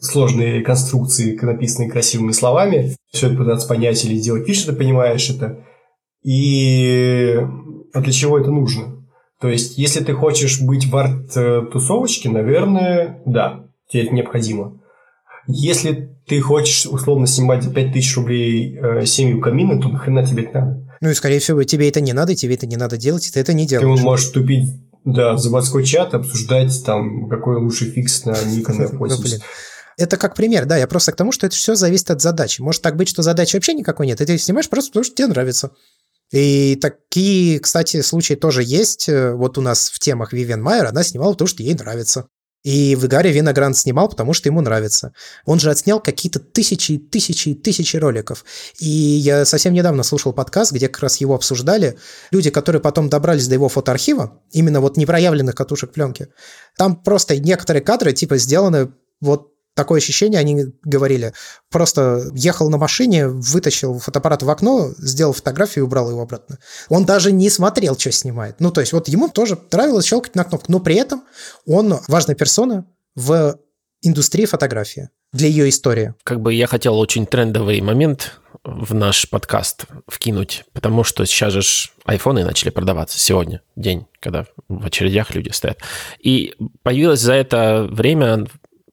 [0.00, 2.94] сложные конструкции, написанные красивыми словами.
[3.10, 5.64] Все это пытаться понять или сделать вид, что ты понимаешь это.
[6.22, 7.36] И
[7.92, 9.05] а для чего это нужно?
[9.40, 14.80] То есть, если ты хочешь быть в арт-тусовочке, наверное, да, тебе это необходимо.
[15.46, 20.60] Если ты хочешь условно снимать за 5000 рублей э, семью камина, то нахрена тебе это
[20.60, 20.86] надо?
[21.00, 23.40] Ну и, скорее всего, тебе это не надо, тебе это не надо делать, и ты
[23.40, 23.98] это не делаешь.
[23.98, 24.70] Ты можешь тупить
[25.04, 29.40] да, в заводской чат, обсуждать там, какой лучший фикс на Nikon F80.
[29.98, 32.60] Это как пример, да, я просто к тому, что это все зависит от задачи.
[32.60, 35.28] Может так быть, что задачи вообще никакой нет, и ты снимаешь просто потому, что тебе
[35.28, 35.70] нравится.
[36.32, 39.08] И такие, кстати, случаи тоже есть.
[39.08, 42.28] Вот у нас в темах Вивен Майер, она снимала то, что ей нравится.
[42.66, 45.12] И в Игаре Виноград снимал, потому что ему нравится.
[45.44, 48.44] Он же отснял какие-то тысячи, тысячи, тысячи роликов.
[48.80, 51.96] И я совсем недавно слушал подкаст, где как раз его обсуждали.
[52.32, 56.26] Люди, которые потом добрались до его фотоархива, именно вот непроявленных катушек пленки,
[56.76, 61.34] там просто некоторые кадры типа сделаны вот такое ощущение, они говорили,
[61.70, 66.58] просто ехал на машине, вытащил фотоаппарат в окно, сделал фотографию и убрал его обратно.
[66.88, 68.56] Он даже не смотрел, что снимает.
[68.58, 71.22] Ну, то есть вот ему тоже нравилось щелкать на кнопку, но при этом
[71.66, 73.58] он важная персона в
[74.02, 76.14] индустрии фотографии для ее истории.
[76.24, 81.90] Как бы я хотел очень трендовый момент в наш подкаст вкинуть, потому что сейчас же
[82.04, 85.78] айфоны начали продаваться сегодня, день, когда в очередях люди стоят.
[86.20, 88.46] И появилось за это время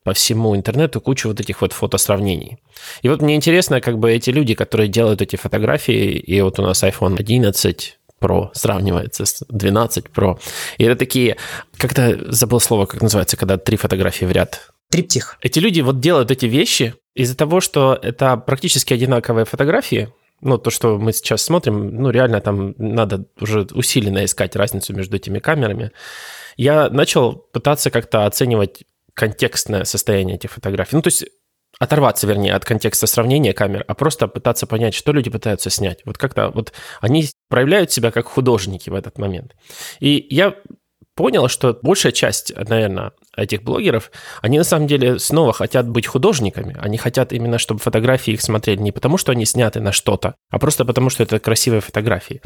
[0.04, 2.58] по всему интернету кучу вот этих вот фотосравнений.
[3.02, 6.62] И вот мне интересно, как бы эти люди, которые делают эти фотографии, и вот у
[6.62, 10.39] нас iPhone 11 Pro сравнивается с 12 Pro,
[10.78, 11.38] и это такие,
[11.78, 14.72] как-то забыл слово, как называется, когда три фотографии в ряд.
[14.89, 15.38] Триптих.
[15.42, 20.10] Эти люди вот делают эти вещи из-за того, что это практически одинаковые фотографии,
[20.42, 25.16] ну, то, что мы сейчас смотрим, ну, реально там надо уже усиленно искать разницу между
[25.16, 25.92] этими камерами.
[26.58, 30.95] Я начал пытаться как-то оценивать контекстное состояние этих фотографий.
[30.95, 31.26] Ну, то есть
[31.80, 36.02] оторваться, вернее, от контекста сравнения камер, а просто пытаться понять, что люди пытаются снять.
[36.06, 36.71] Вот как-то вот
[37.02, 39.56] они проявляют себя как художники в этот момент.
[39.99, 40.56] И я
[41.15, 46.76] понял, что большая часть, наверное, этих блогеров, они на самом деле снова хотят быть художниками.
[46.80, 50.60] Они хотят именно, чтобы фотографии их смотрели не потому, что они сняты на что-то, а
[50.60, 52.41] просто потому, что это красивые фотографии.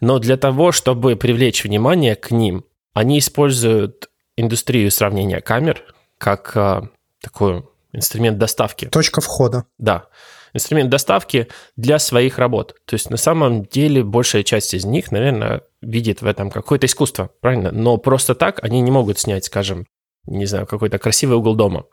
[0.00, 5.82] Но для того, чтобы привлечь внимание к ним, они используют индустрию сравнения камер,
[6.24, 6.88] как а,
[7.20, 8.86] такой инструмент доставки.
[8.86, 9.66] Точка входа.
[9.76, 10.06] Да.
[10.54, 12.76] Инструмент доставки для своих работ.
[12.86, 17.30] То есть на самом деле большая часть из них, наверное, видит в этом какое-то искусство,
[17.42, 17.72] правильно?
[17.72, 19.86] Но просто так они не могут снять, скажем,
[20.24, 21.84] не знаю, какой-то красивый угол дома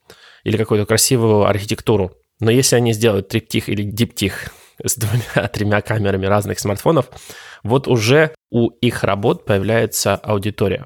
[0.46, 2.14] или какую-то красивую архитектуру.
[2.40, 7.10] Но если они сделают триптих или диптих с двумя-тремя камерами разных смартфонов,
[7.64, 10.86] вот уже у их работ появляется аудитория.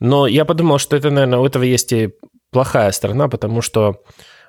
[0.00, 2.12] Но я подумал, что это, наверное, у этого есть и
[2.54, 4.04] плохая сторона, потому что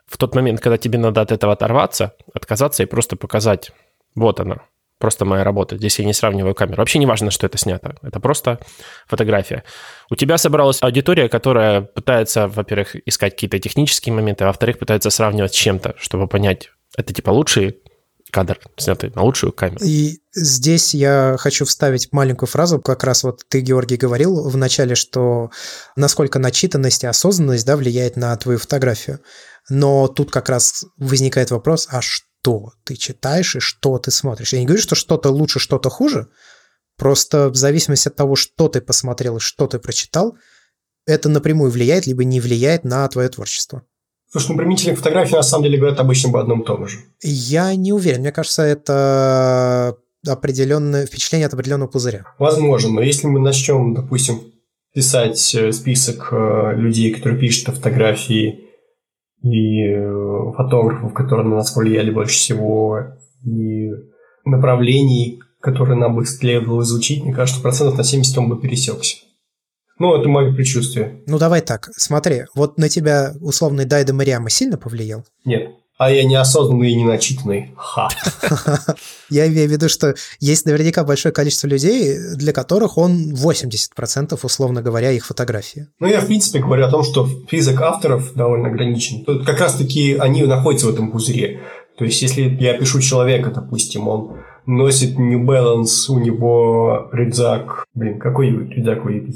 [0.06, 3.72] в тот момент, когда тебе надо от этого оторваться, отказаться и просто показать,
[4.14, 4.58] вот она,
[5.00, 5.76] просто моя работа.
[5.76, 6.78] Здесь я не сравниваю камеру.
[6.78, 7.96] Вообще не важно, что это снято.
[8.04, 8.60] Это просто
[9.08, 9.64] фотография.
[10.12, 15.56] У тебя собралась аудитория, которая пытается, во-первых, искать какие-то технические моменты, а во-вторых, пытается сравнивать
[15.56, 17.80] с чем-то, чтобы понять, это типа лучший
[18.36, 19.80] кадр, снятый на лучшую камеру.
[19.82, 22.82] И здесь я хочу вставить маленькую фразу.
[22.82, 25.52] Как раз вот ты, Георгий, говорил в начале, что
[25.96, 29.22] насколько начитанность и осознанность да, влияет на твою фотографию.
[29.70, 34.52] Но тут как раз возникает вопрос, а что ты читаешь и что ты смотришь?
[34.52, 36.28] Я не говорю, что что-то лучше, что-то хуже.
[36.98, 40.38] Просто в зависимости от того, что ты посмотрел и что ты прочитал,
[41.06, 43.84] это напрямую влияет, либо не влияет на твое творчество.
[44.36, 46.98] Слушай, ну, применительные фотографии на самом деле говорят обычно об одном и том же.
[47.22, 48.20] Я не уверен.
[48.20, 49.96] Мне кажется, это
[50.28, 52.26] определенное впечатление от определенного пузыря.
[52.38, 54.42] Возможно, но если мы начнем, допустим,
[54.94, 58.60] писать э, список э, людей, которые пишут фотографии,
[59.42, 63.00] и э, фотографов, которые на нас повлияли больше всего,
[63.46, 63.90] и
[64.44, 69.16] направлений, которые нам бы следовало изучить, мне кажется, процентов на 70 он бы пересекся.
[69.98, 71.22] Ну, это мое предчувствие.
[71.26, 75.26] Ну, давай так, смотри, вот на тебя условный Дайда Мариама сильно повлиял?
[75.46, 75.70] Нет.
[75.98, 77.74] А я неосознанный и неначитанный.
[77.78, 78.10] Ха.
[79.30, 84.82] Я имею в виду, что есть наверняка большое количество людей, для которых он 80%, условно
[84.82, 85.88] говоря, их фотографии.
[86.00, 89.24] Ну, я, в принципе, говорю о том, что список авторов довольно ограничен.
[89.24, 91.62] Тут как раз-таки они находятся в этом пузыре.
[91.98, 97.86] То есть, если я пишу человека, допустим, он носит New Balance, у него рюкзак...
[97.94, 99.28] Блин, какой рюкзак вы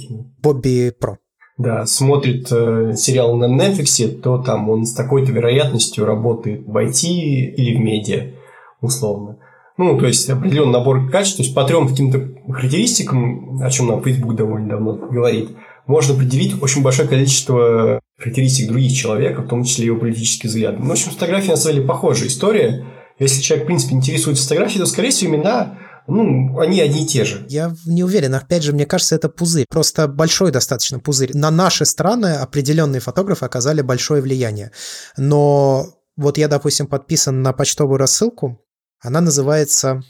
[0.42, 1.18] Бобби Про
[1.60, 7.06] да, смотрит э, сериал на Netflix, то там он с такой-то вероятностью работает в IT
[7.06, 8.32] или в медиа,
[8.80, 9.38] условно.
[9.78, 14.02] Ну, то есть определенный набор качеств, то есть по трем каким-то характеристикам, о чем нам
[14.02, 15.50] Facebook довольно давно говорит,
[15.86, 20.78] можно определить очень большое количество характеристик других человека, в том числе его политические взгляды.
[20.80, 22.86] Ну, в общем, с фотографией на самом деле похожая история.
[23.20, 25.78] Если человек, в принципе, интересуется фотографией, то, скорее всего, имена
[26.08, 27.46] ну, они одни и те же.
[27.50, 28.34] Я не уверен.
[28.34, 29.66] Опять же, мне кажется, это пузырь.
[29.70, 31.38] Просто большой достаточно пузырь.
[31.38, 34.72] На наши страны определенные фотографы оказали большое влияние.
[35.18, 35.86] Но
[36.18, 38.60] вот я, допустим, подписан на почтовую рассылку.
[39.02, 40.02] Она называется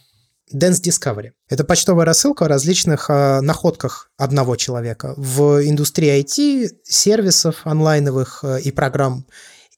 [0.53, 1.31] Dance Discovery.
[1.49, 8.61] Это почтовая рассылка о различных э, находках одного человека в индустрии IT, сервисов онлайновых э,
[8.61, 9.25] и программ.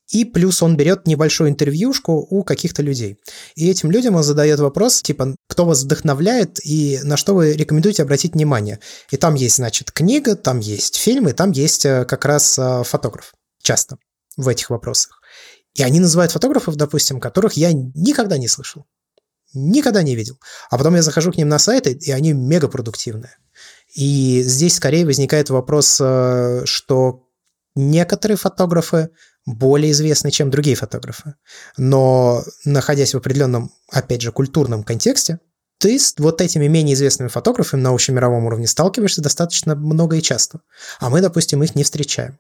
[0.09, 3.17] И плюс он берет небольшую интервьюшку у каких-то людей.
[3.55, 8.03] И этим людям он задает вопрос, типа, кто вас вдохновляет и на что вы рекомендуете
[8.03, 8.79] обратить внимание.
[9.09, 13.33] И там есть, значит, книга, там есть фильмы, там есть э, как раз э, фотограф.
[13.63, 13.97] Часто
[14.35, 15.21] в этих вопросах.
[15.73, 18.85] И они называют фотографов, допустим, которых я никогда не слышал.
[19.53, 20.39] Никогда не видел.
[20.69, 23.37] А потом я захожу к ним на сайты, и они мега продуктивные.
[23.95, 27.27] И здесь скорее возникает вопрос, э, что
[27.75, 29.09] некоторые фотографы
[29.45, 31.35] более известны, чем другие фотографы.
[31.77, 35.39] Но находясь в определенном, опять же, культурном контексте,
[35.79, 40.61] ты с вот этими менее известными фотографами на общемировом уровне сталкиваешься достаточно много и часто.
[40.99, 42.37] А мы, допустим, их не встречаем.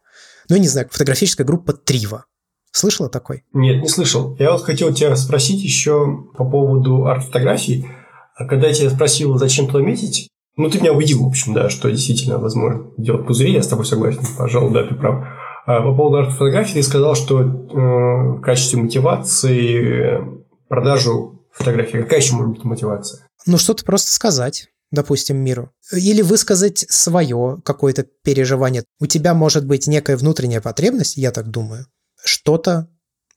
[0.47, 2.25] Ну, не знаю, фотографическая группа Трива.
[2.71, 3.43] Слышала такой?
[3.51, 4.35] Нет, не слышал.
[4.37, 7.87] Я вот хотел тебя спросить еще по поводу арт-фотографий.
[8.35, 11.69] А когда я тебя спросил, зачем туда метить, ну, ты меня убедил, в общем, да,
[11.69, 15.25] что действительно возможно делать пузыри, я с тобой согласен, пожалуй, да, ты прав.
[15.65, 20.21] А по поводу арт-фотографии ты сказал, что э, в качестве мотивации
[20.67, 21.97] продажу фотографии.
[21.97, 23.27] Какая еще может быть мотивация?
[23.45, 25.71] Ну, что-то просто сказать допустим, миру.
[25.93, 28.83] Или высказать свое какое-то переживание.
[28.99, 31.87] У тебя может быть некая внутренняя потребность, я так думаю,
[32.23, 32.89] что-то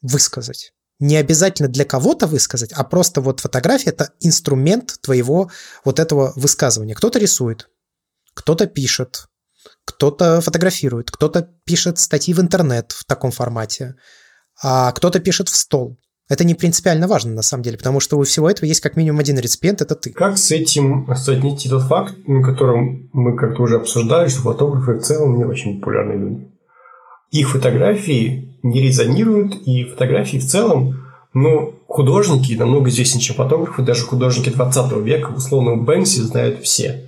[0.03, 0.73] высказать.
[1.01, 5.51] Не обязательно для кого-то высказать, а просто вот фотография– это инструмент твоего
[5.85, 6.95] вот этого высказывания.
[6.95, 7.69] Кто-то рисует,
[8.35, 9.27] кто-то пишет,
[9.85, 13.95] кто-то фотографирует, кто-то пишет статьи в интернет в таком формате,
[14.63, 15.99] а кто-то пишет в стол.
[16.29, 19.21] Это не принципиально важно, на самом деле, потому что у всего этого есть как минимум
[19.21, 20.11] один реципиент– это ты.
[20.11, 25.03] Как с этим соотнести тот факт, на котором мы как-то уже обсуждали, что фотографы в
[25.03, 26.51] целом не очень популярные люди?
[27.31, 34.05] Их фотографии не резонируют, и фотографии в целом ну, художники намного известнее, чем фотографы, даже
[34.05, 37.04] художники 20 века, условно, Бэнкси знают все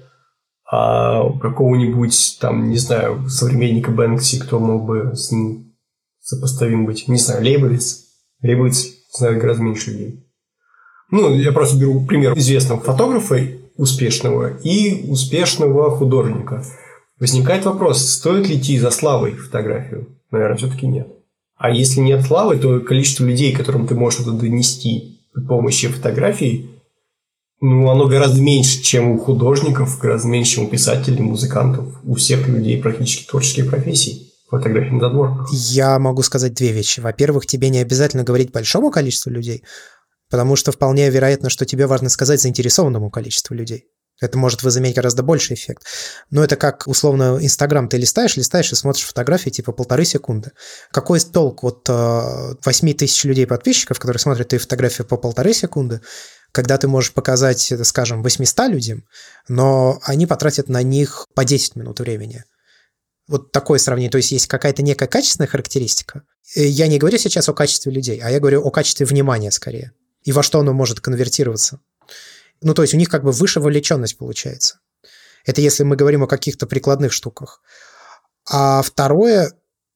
[0.70, 5.74] а какого-нибудь там, не знаю, современника Бэнкси, кто мог бы с ним
[6.20, 8.04] сопоставим быть, не знаю, Лейбовиц.
[8.42, 10.26] Лейбовиц знает гораздо меньше людей.
[11.10, 13.38] Ну, я просто беру пример известного фотографа
[13.76, 16.64] успешного и успешного художника.
[17.20, 20.08] Возникает вопрос, стоит ли идти за славой фотографию?
[20.30, 21.08] Наверное, все-таки нет.
[21.56, 26.70] А если нет славы, то количество людей, которым ты можешь это донести при помощи фотографий,
[27.60, 32.46] ну, оно гораздо меньше, чем у художников, гораздо меньше, чем у писателей, музыкантов, у всех
[32.48, 34.32] людей практически творческих профессий.
[34.48, 35.52] Фотографии на задворках.
[35.52, 37.00] Я могу сказать две вещи.
[37.00, 39.64] Во-первых, тебе не обязательно говорить большому количеству людей,
[40.30, 43.86] потому что вполне вероятно, что тебе важно сказать заинтересованному количеству людей.
[44.20, 45.84] Это может возыметь гораздо больший эффект.
[46.30, 50.52] Но это как, условно, Инстаграм ты листаешь, листаешь и смотришь фотографии типа полторы секунды.
[50.90, 56.00] Какой толк от 8 э, тысяч людей подписчиков, которые смотрят твои фотографии по полторы секунды,
[56.56, 59.04] когда ты можешь показать, скажем, 800 людям,
[59.46, 62.44] но они потратят на них по 10 минут времени.
[63.28, 64.10] Вот такое сравнение.
[64.10, 66.22] То есть есть какая-то некая качественная характеристика.
[66.54, 69.92] Я не говорю сейчас о качестве людей, а я говорю о качестве внимания скорее.
[70.22, 71.80] И во что оно может конвертироваться.
[72.62, 74.80] Ну, то есть у них как бы выше вовлеченность получается.
[75.44, 77.60] Это если мы говорим о каких-то прикладных штуках.
[78.50, 79.52] А второе,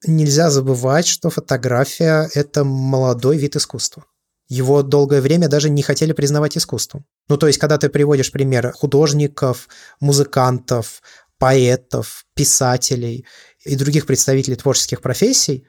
[0.07, 4.05] нельзя забывать, что фотография– это молодой вид искусства.
[4.51, 7.07] Его долгое время даже не хотели признавать искусством.
[7.29, 9.69] Ну, то есть, когда ты приводишь пример художников,
[10.01, 11.03] музыкантов,
[11.39, 13.25] поэтов, писателей
[13.65, 15.67] и других представителей творческих профессий,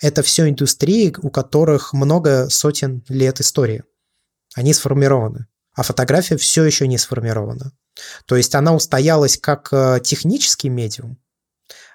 [0.00, 3.82] это все индустрии, у которых много сотен лет истории.
[4.54, 7.70] Они сформированы а фотография все еще не сформирована.
[8.26, 11.18] То есть она устоялась как э, технический медиум,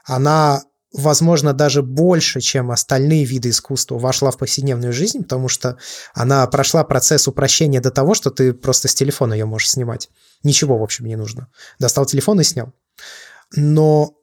[0.06, 0.64] она
[0.94, 5.78] возможно, даже больше, чем остальные виды искусства, вошла в повседневную жизнь, потому что
[6.14, 10.10] она прошла процесс упрощения до того, что ты просто с телефона ее можешь снимать.
[10.44, 11.48] Ничего, в общем, не нужно.
[11.80, 12.74] Достал телефон и снял.
[13.56, 14.14] Но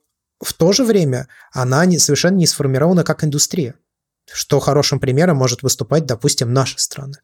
[0.41, 3.75] в то же время она не, совершенно не сформирована как индустрия.
[4.33, 7.17] Что хорошим примером может выступать, допустим, наши страны,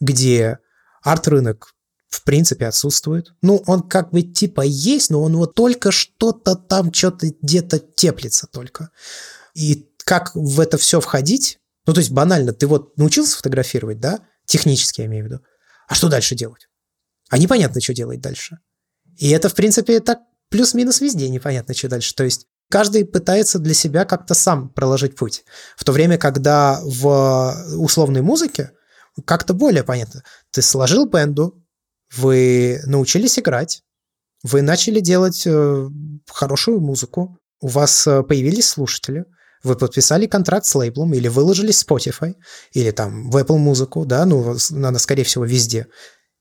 [0.00, 0.58] где
[1.02, 1.74] арт-рынок
[2.10, 3.32] в принципе отсутствует.
[3.40, 8.46] Ну, он как бы типа есть, но он вот только что-то там, что-то где-то теплится
[8.46, 8.90] только.
[9.54, 11.60] И как в это все входить?
[11.86, 14.20] Ну, то есть банально, ты вот научился фотографировать, да?
[14.44, 15.40] Технически я имею в виду.
[15.88, 16.68] А что дальше делать?
[17.28, 18.58] А непонятно, что делать дальше.
[19.16, 20.18] И это, в принципе, так
[20.48, 22.14] плюс-минус везде непонятно, что дальше.
[22.14, 25.44] То есть каждый пытается для себя как-то сам проложить путь.
[25.76, 28.72] В то время, когда в условной музыке
[29.24, 30.24] как-то более понятно.
[30.50, 31.59] Ты сложил бенду,
[32.16, 33.82] вы научились играть,
[34.42, 35.88] вы начали делать э,
[36.26, 39.24] хорошую музыку, у вас э, появились слушатели,
[39.62, 42.34] вы подписали контракт с лейблом или выложили Spotify,
[42.72, 45.86] или там в Apple музыку, да, ну, надо, скорее всего, везде.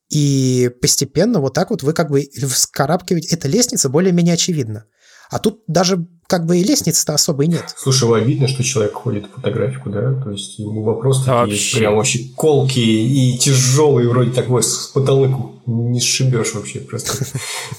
[0.10, 3.36] И постепенно вот так вот вы как бы вскарабкиваете.
[3.36, 4.86] Эта лестница более-менее очевидна.
[5.30, 7.74] А тут даже как бы и лестницы-то особой нет.
[7.76, 10.14] Слушай, видно, что человек ходит в фотографику, да?
[10.14, 11.78] То есть ему вопрос такие вообще.
[11.78, 17.26] прям вообще колкие и тяжелые, вроде такой с потолку не сшибешь вообще просто.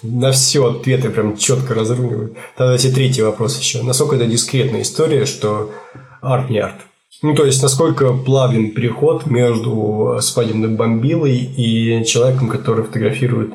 [0.03, 2.37] На все ответы прям четко разруливают.
[2.57, 3.83] Тогда тебе третий вопрос еще.
[3.83, 5.71] Насколько это дискретная история, что
[6.21, 6.77] арт не арт?
[7.23, 13.53] Ну, то есть, насколько плавен переход между свадебной бомбилой и человеком, который фотографирует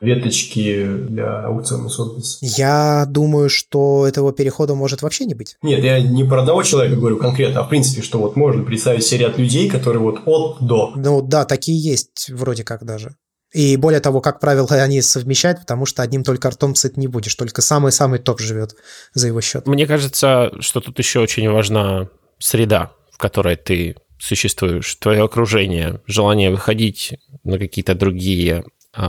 [0.00, 2.44] веточки для аукционной собственности.
[2.58, 5.56] Я думаю, что этого перехода может вообще не быть.
[5.62, 9.04] Нет, я не про одного человека говорю конкретно, а в принципе, что вот можно представить
[9.04, 10.92] себе ряд людей, которые вот от до.
[10.94, 13.16] Ну да, такие есть вроде как даже.
[13.52, 17.34] И более того, как правило, они совмещают, потому что одним только ртом сыт не будешь,
[17.34, 18.76] только самый-самый топ живет
[19.14, 19.66] за его счет.
[19.66, 22.08] Мне кажется, что тут еще очень важна
[22.38, 28.64] среда, в которой ты существуешь, твое окружение, желание выходить на какие-то другие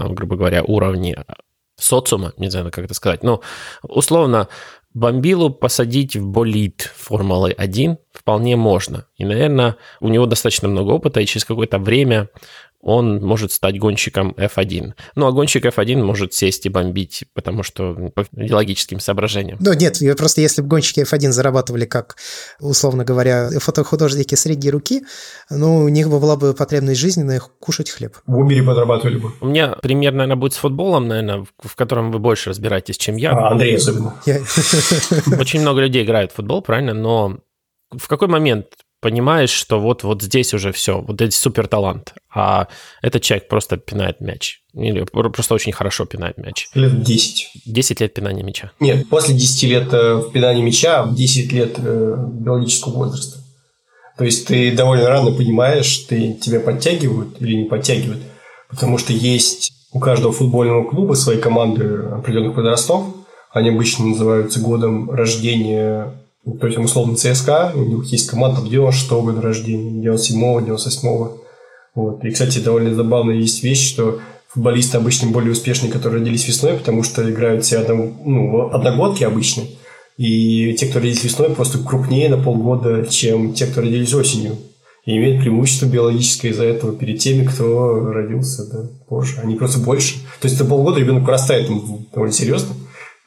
[0.09, 1.17] грубо говоря, уровни
[1.75, 3.41] социума, не знаю, как это сказать, но
[3.83, 4.47] условно
[4.93, 9.05] Бомбилу посадить в болид Формулы-1 вполне можно.
[9.17, 12.29] И, наверное, у него достаточно много опыта, и через какое-то время
[12.81, 14.93] он может стать гонщиком F1.
[15.15, 19.57] Ну, а гонщик F1 может сесть и бомбить, потому что по идеологическим соображениям.
[19.61, 22.15] Ну, нет, просто если бы гонщики F1 зарабатывали, как,
[22.59, 25.03] условно говоря, фотохудожники средней руки,
[25.49, 28.15] ну, у них бы была бы потребность жизненная кушать хлеб.
[28.25, 29.31] В Убере подрабатывали бы.
[29.41, 33.31] У меня пример, наверное, будет с футболом, наверное, в котором вы больше разбираетесь, чем я.
[33.31, 34.15] А, Андрей особенно.
[35.39, 37.39] Очень много людей играют в футбол, правильно, но
[37.91, 38.67] в какой момент
[39.01, 42.67] понимаешь, что вот, вот здесь уже все, вот это супер талант, а
[43.01, 44.61] этот человек просто пинает мяч.
[44.73, 46.69] Или просто очень хорошо пинает мяч.
[46.73, 47.63] Лет 10.
[47.65, 48.71] 10 лет пинания мяча.
[48.79, 53.39] Нет, после 10 лет э, в пинании мяча, 10 лет э, биологического возраста.
[54.17, 58.21] То есть ты довольно рано понимаешь, ты, тебя подтягивают или не подтягивают.
[58.69, 63.07] Потому что есть у каждого футбольного клуба свои команды определенных возрастов.
[63.51, 66.13] Они обычно называются годом рождения
[66.59, 71.37] то есть, условно, ЦСКА, у них есть команда 96 -го года рождения, 97-го, 98-го.
[71.95, 72.23] Вот.
[72.23, 77.03] И, кстати, довольно забавная есть вещь, что футболисты обычно более успешные, которые родились весной, потому
[77.03, 79.63] что играют все одно, ну, одногодки обычно.
[80.17, 84.57] И те, кто родились весной, просто крупнее на полгода, чем те, кто родились осенью.
[85.05, 89.39] И имеют преимущество биологическое из-за этого перед теми, кто родился да, позже.
[89.41, 90.15] Они просто больше.
[90.41, 91.69] То есть, за полгода ребенок вырастает
[92.11, 92.75] довольно серьезно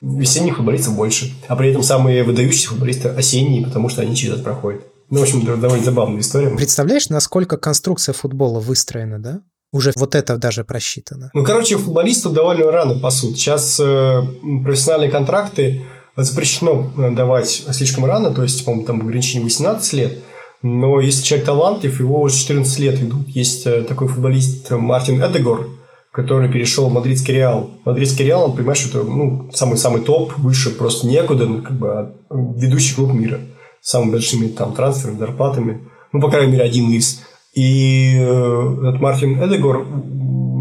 [0.02, 1.32] весенних футболистов больше.
[1.48, 4.82] А при этом самые выдающиеся футболисты осенние, потому что они через это проходят.
[5.10, 6.50] Ну, в общем, довольно забавная история.
[6.50, 9.42] Представляешь, насколько конструкция футбола выстроена, да?
[9.72, 11.30] Уже вот это даже просчитано.
[11.32, 13.36] Ну, короче, футболисту довольно рано пасут.
[13.36, 14.22] Сейчас э,
[14.64, 15.82] профессиональные контракты
[16.14, 20.18] запрещено э, давать слишком рано, то есть, по-моему, там ограничение 18 лет.
[20.62, 23.28] Но если человек талантлив, его уже 14 лет идут.
[23.28, 25.68] Есть э, такой футболист Мартин Эдегор,
[26.12, 27.70] который перешел в Мадридский Реал.
[27.84, 31.88] Мадридский Реал, он понимает, что это ну, самый-самый топ, выше просто некуда, ну, как бы
[31.88, 33.40] а, ведущий клуб мира.
[33.82, 35.88] Самыми большими там трансферами, зарплатами.
[36.12, 37.20] Ну, по крайней мере, один из.
[37.52, 39.86] И э, этот Мартин Эдегор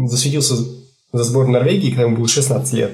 [0.08, 0.56] засветился
[1.12, 2.92] за сборную Норвегии, когда ему было 16 лет.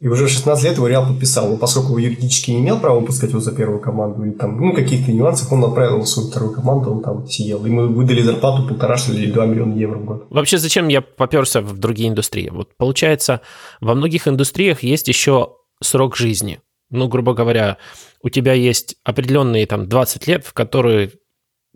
[0.00, 1.50] И уже в 16 лет его Реал подписал.
[1.50, 5.12] Но поскольку юридически не имел права выпускать его за первую команду, и там, ну, каких-то
[5.12, 7.64] нюансов, он отправил его свою вторую команду, он там сидел.
[7.66, 10.26] Ему выдали зарплату полтора, что ли, или два миллиона евро в год.
[10.30, 12.48] Вообще, зачем я поперся в другие индустрии?
[12.50, 13.42] Вот получается,
[13.82, 15.50] во многих индустриях есть еще
[15.82, 16.60] срок жизни.
[16.90, 17.78] Ну, грубо говоря,
[18.22, 21.12] у тебя есть определенные там 20 лет, в которые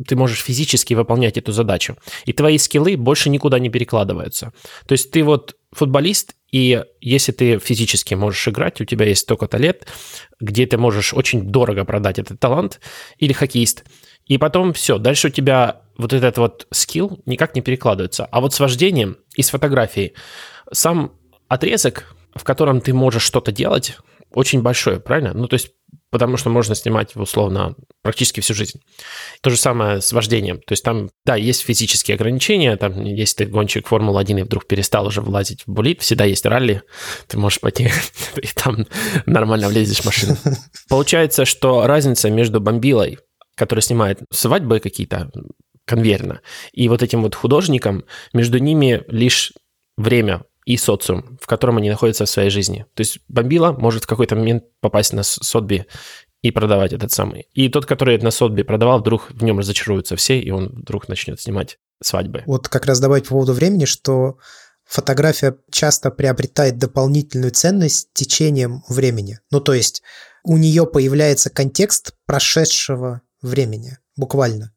[0.07, 1.97] ты можешь физически выполнять эту задачу.
[2.25, 4.53] И твои скиллы больше никуда не перекладываются.
[4.87, 9.57] То есть ты вот футболист, и если ты физически можешь играть, у тебя есть столько-то
[9.57, 9.87] лет,
[10.41, 12.81] где ты можешь очень дорого продать этот талант,
[13.19, 13.85] или хоккеист,
[14.27, 18.25] и потом все, дальше у тебя вот этот вот скилл никак не перекладывается.
[18.25, 20.15] А вот с вождением и с фотографией
[20.73, 21.13] сам
[21.49, 23.99] отрезок, в котором ты можешь что-то делать,
[24.35, 25.33] очень большой, правильно?
[25.35, 25.73] Ну, то есть
[26.15, 28.81] потому что можно снимать условно практически всю жизнь.
[29.41, 30.59] То же самое с вождением.
[30.59, 35.09] То есть там, да, есть физические ограничения, там, если ты гонщик Формулы-1 и вдруг перестал
[35.09, 36.83] уже влазить в булит, всегда есть ралли,
[37.27, 37.91] ты можешь пойти
[38.37, 38.87] и там
[39.27, 40.37] нормально влезешь в машину.
[40.89, 43.19] Получается, что разница между бомбилой,
[43.57, 45.33] который снимает свадьбы какие-то
[45.85, 49.53] конвейерно, и вот этим вот художником, между ними лишь
[49.97, 52.87] время и социум, в котором они находятся в своей жизни.
[52.95, 55.87] То есть бомбила может в какой-то момент попасть на Сотби
[56.43, 57.49] и продавать этот самый.
[57.53, 61.41] И тот, который на Сотби продавал, вдруг в нем разочаруются все, и он вдруг начнет
[61.41, 62.43] снимать свадьбы.
[62.47, 64.39] Вот как раз добавить по поводу времени, что
[64.85, 69.41] фотография часто приобретает дополнительную ценность течением времени.
[69.51, 70.03] Ну, то есть
[70.43, 74.75] у нее появляется контекст прошедшего времени, буквально.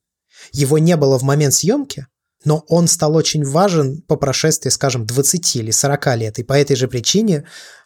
[0.52, 2.08] Его не было в момент съемки,
[2.48, 6.40] но он стал очень важен по прошествии, скажем, 20 или 40 лет.
[6.40, 7.44] И по этой же причине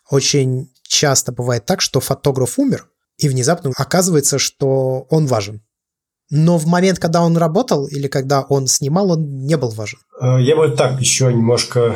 [0.08, 2.88] очень часто бывает так, что фотограф умер,
[3.18, 5.64] и внезапно оказывается, что он важен.
[6.30, 9.98] Но в момент, когда он работал или когда он снимал, он не был важен.
[10.22, 11.96] Э, я бы так еще немножко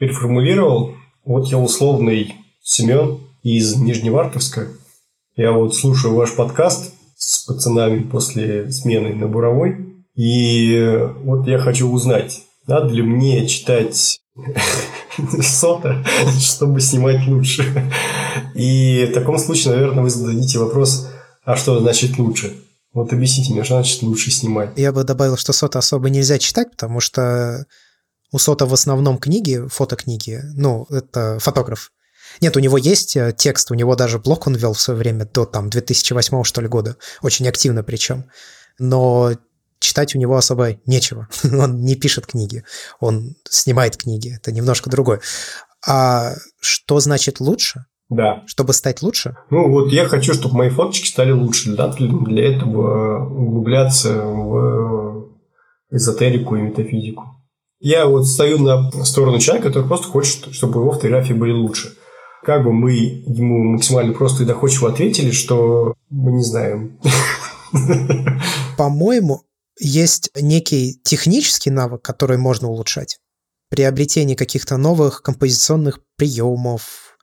[0.00, 0.94] переформулировал.
[1.24, 4.66] Вот я условный Семен из Нижневартовска.
[5.36, 9.87] Я вот слушаю ваш подкаст с пацанами после смены на Буровой.
[10.18, 14.20] И вот я хочу узнать, надо ли мне читать
[15.42, 16.04] сота,
[16.40, 17.88] чтобы снимать лучше.
[18.56, 21.08] И в таком случае, наверное, вы зададите вопрос,
[21.44, 22.56] а что значит лучше?
[22.92, 24.70] Вот объясните мне, что значит лучше снимать.
[24.76, 27.64] Я бы добавил, что сота особо нельзя читать, потому что
[28.32, 31.92] у сота в основном книги, фотокниги, ну, это фотограф.
[32.40, 35.26] Нет, у него есть э, текст, у него даже блог он вел в свое время,
[35.26, 38.24] до там 2008 что ли года, очень активно причем.
[38.80, 39.32] Но
[39.80, 41.28] читать у него особо нечего.
[41.44, 42.64] он не пишет книги,
[43.00, 44.34] он снимает книги.
[44.36, 45.20] Это немножко другое.
[45.86, 47.86] А что значит лучше?
[48.08, 48.42] Да.
[48.46, 49.36] Чтобы стать лучше?
[49.50, 51.76] Ну, вот я хочу, чтобы мои фоточки стали лучше.
[51.76, 51.88] Да?
[51.88, 55.28] Для этого углубляться в
[55.90, 57.24] эзотерику и метафизику.
[57.80, 61.94] Я вот стою на сторону человека, который просто хочет, чтобы его фотографии были лучше.
[62.42, 66.98] Как бы мы ему максимально просто и доходчиво ответили, что мы не знаем.
[68.76, 69.42] По-моему,
[69.78, 73.20] есть некий технический навык, который можно улучшать.
[73.68, 77.18] Приобретение каких-то новых композиционных приемов,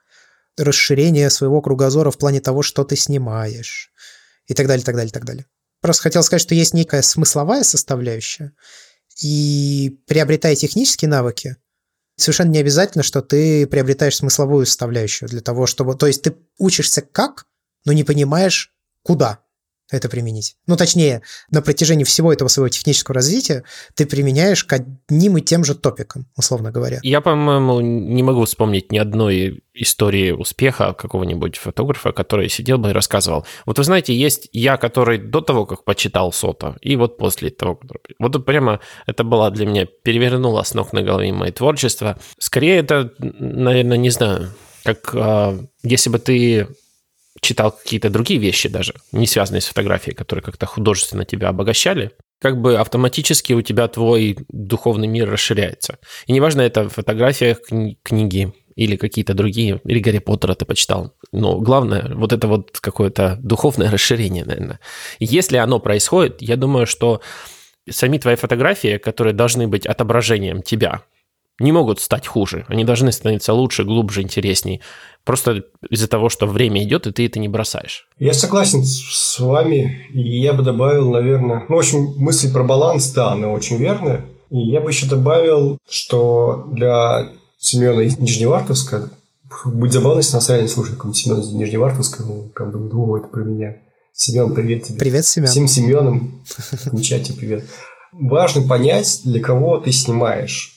[0.57, 3.91] расширение своего кругозора в плане того, что ты снимаешь,
[4.47, 5.45] и так далее, так далее, так далее.
[5.81, 8.53] Просто хотел сказать, что есть некая смысловая составляющая,
[9.21, 11.57] и приобретая технические навыки,
[12.15, 15.95] совершенно не обязательно, что ты приобретаешь смысловую составляющую для того, чтобы...
[15.95, 17.45] То есть ты учишься как,
[17.85, 19.44] но не понимаешь куда
[19.91, 20.55] это применить.
[20.67, 21.21] Ну, точнее,
[21.51, 23.63] на протяжении всего этого своего технического развития
[23.93, 26.99] ты применяешь к одним и тем же топикам, условно говоря.
[27.03, 32.93] Я, по-моему, не могу вспомнить ни одной истории успеха какого-нибудь фотографа, который сидел бы и
[32.93, 33.45] рассказывал.
[33.65, 37.79] Вот вы знаете, есть я, который до того, как почитал Сота, и вот после того,
[38.19, 42.17] вот прямо это было для меня, перевернуло с ног на голове мое творчество.
[42.39, 44.51] Скорее это, наверное, не знаю,
[44.83, 46.67] как а, если бы ты
[47.45, 52.59] читал какие-то другие вещи даже, не связанные с фотографией, которые как-то художественно тебя обогащали, как
[52.59, 55.99] бы автоматически у тебя твой духовный мир расширяется.
[56.27, 61.13] И неважно, это фотография, кни- книги или какие-то другие, или Гарри Поттера ты почитал.
[61.31, 64.79] Но главное, вот это вот какое-то духовное расширение, наверное.
[65.19, 67.21] Если оно происходит, я думаю, что
[67.89, 71.03] сами твои фотографии, которые должны быть отображением тебя,
[71.59, 72.65] не могут стать хуже.
[72.67, 74.81] Они должны становиться лучше, глубже, интересней.
[75.23, 78.07] Просто из-за того, что время идет, и ты это не бросаешь.
[78.19, 80.07] Я согласен с вами.
[80.13, 81.65] И я бы добавил, наверное...
[81.69, 84.25] Ну, в общем, мысль про баланс, да, она очень верная.
[84.49, 89.09] И я бы еще добавил, что для Семена из Нижневартовска
[89.65, 93.27] будет забавно, если нас реально слушает какой-нибудь Семен из Нижневартовска, ну, как бы, о, это
[93.27, 93.77] про меня.
[94.13, 94.99] Семен, привет тебе.
[94.99, 95.47] Привет, Семен.
[95.47, 96.43] Всем Семенам
[96.85, 97.65] в чате привет.
[98.11, 100.74] Важно понять, для кого ты снимаешь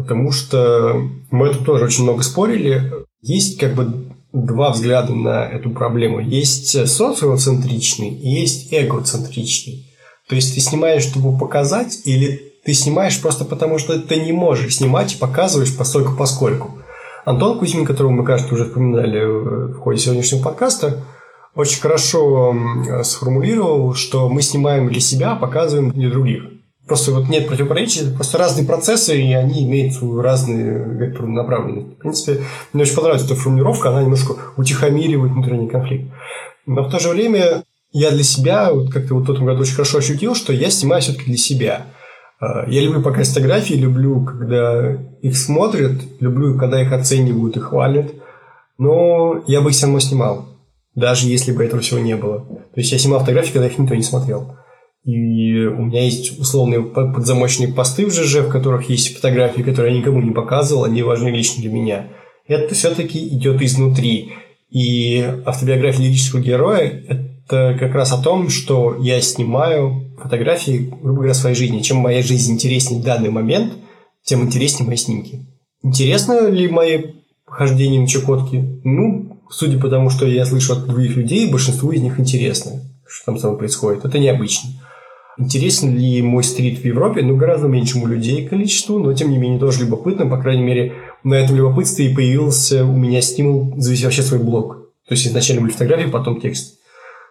[0.00, 2.90] потому что мы тут тоже очень много спорили.
[3.20, 6.20] Есть как бы два взгляда на эту проблему.
[6.20, 9.86] Есть социоцентричный и есть эгоцентричный.
[10.26, 14.76] То есть ты снимаешь, чтобы показать, или ты снимаешь просто потому, что ты не можешь
[14.76, 16.78] снимать и показываешь постольку поскольку.
[17.26, 21.04] Антон Кузьмин, которого мы, кажется, уже вспоминали в ходе сегодняшнего подкаста,
[21.54, 22.56] очень хорошо
[23.02, 26.44] сформулировал, что мы снимаем для себя, а показываем для других.
[26.90, 31.94] Просто вот нет противоречий, просто разные процессы, и они имеют разные векторы направленности.
[31.94, 32.40] В принципе,
[32.72, 36.12] мне очень понравилась эта формулировка, она немножко утихомиривает внутренний конфликт.
[36.66, 37.62] Но в то же время
[37.92, 41.00] я для себя, вот как-то вот в этом году очень хорошо ощутил, что я снимаю
[41.00, 41.86] все-таки для себя.
[42.40, 48.10] А, я люблю пока фотографии, люблю, когда их смотрят, люблю, когда их оценивают и хвалят.
[48.78, 50.48] Но я бы их все равно снимал,
[50.96, 52.40] даже если бы этого всего не было.
[52.40, 54.56] То есть я снимал фотографии, когда их никто не смотрел.
[55.04, 60.00] И у меня есть условные подзамочные посты в ЖЖ, в которых есть фотографии, которые я
[60.00, 62.08] никому не показывал, они важны лично для меня.
[62.46, 64.32] Это все-таки идет изнутри.
[64.70, 71.34] И автобиография лирического героя– это как раз о том, что я снимаю фотографии, грубо говоря,
[71.34, 71.80] своей жизни.
[71.80, 73.72] Чем моя жизнь интереснее в данный момент,
[74.22, 75.46] тем интереснее мои снимки.
[75.82, 77.02] Интересно ли мои
[77.46, 78.80] похождения на Чукотке?
[78.84, 82.72] Ну, судя по тому, что я слышу от других людей, большинству из них интересно,
[83.08, 84.04] что там со мной происходит.
[84.04, 84.70] Это необычно.
[85.40, 87.22] Интересен ли мой стрит в Европе?
[87.22, 90.26] Ну, гораздо меньшему людей количеству, но, тем не менее, тоже любопытно.
[90.26, 90.92] По крайней мере,
[91.24, 94.90] на этом любопытстве и появился у меня стимул завести вообще свой блог.
[95.08, 96.78] То есть, изначально были фотографии, потом текст.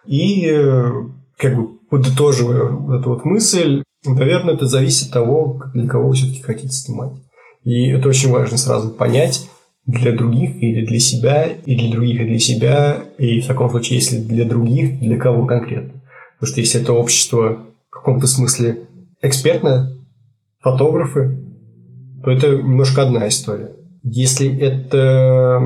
[0.06, 0.90] И, э,
[1.36, 6.14] как бы, подытоживая вот эту вот мысль, наверное, это зависит от того, для кого вы
[6.14, 7.12] все-таки хотите снимать.
[7.62, 9.48] И это очень важно сразу понять,
[9.86, 14.00] для других или для себя, и для других и для себя, и в таком случае,
[14.00, 16.02] если для других, для кого конкретно.
[16.38, 18.86] Потому что если это общество в каком-то смысле
[19.20, 19.96] экспертное,
[20.60, 21.44] фотографы,
[22.22, 23.74] то это немножко одна история.
[24.02, 25.60] Если это...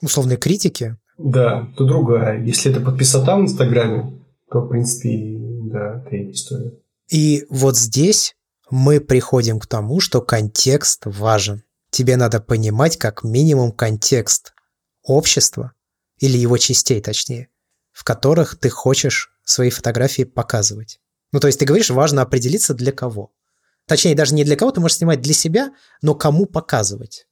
[0.00, 0.96] Условные критики?
[1.18, 2.42] Да, то другая.
[2.42, 4.20] Если это подписота в Инстаграме,
[4.50, 5.36] то, в принципе,
[5.70, 6.72] да, третья история.
[7.10, 8.34] И вот здесь
[8.70, 11.62] мы приходим к тому, что контекст важен.
[11.90, 14.54] Тебе надо понимать как минимум контекст
[15.02, 15.72] общества,
[16.18, 17.48] или его частей точнее,
[17.92, 21.00] в которых ты хочешь свои фотографии показывать.
[21.32, 23.32] Ну, то есть ты говоришь, важно определиться для кого.
[23.86, 25.72] Точнее, даже не для кого, ты можешь снимать для себя,
[26.02, 27.26] но кому показывать.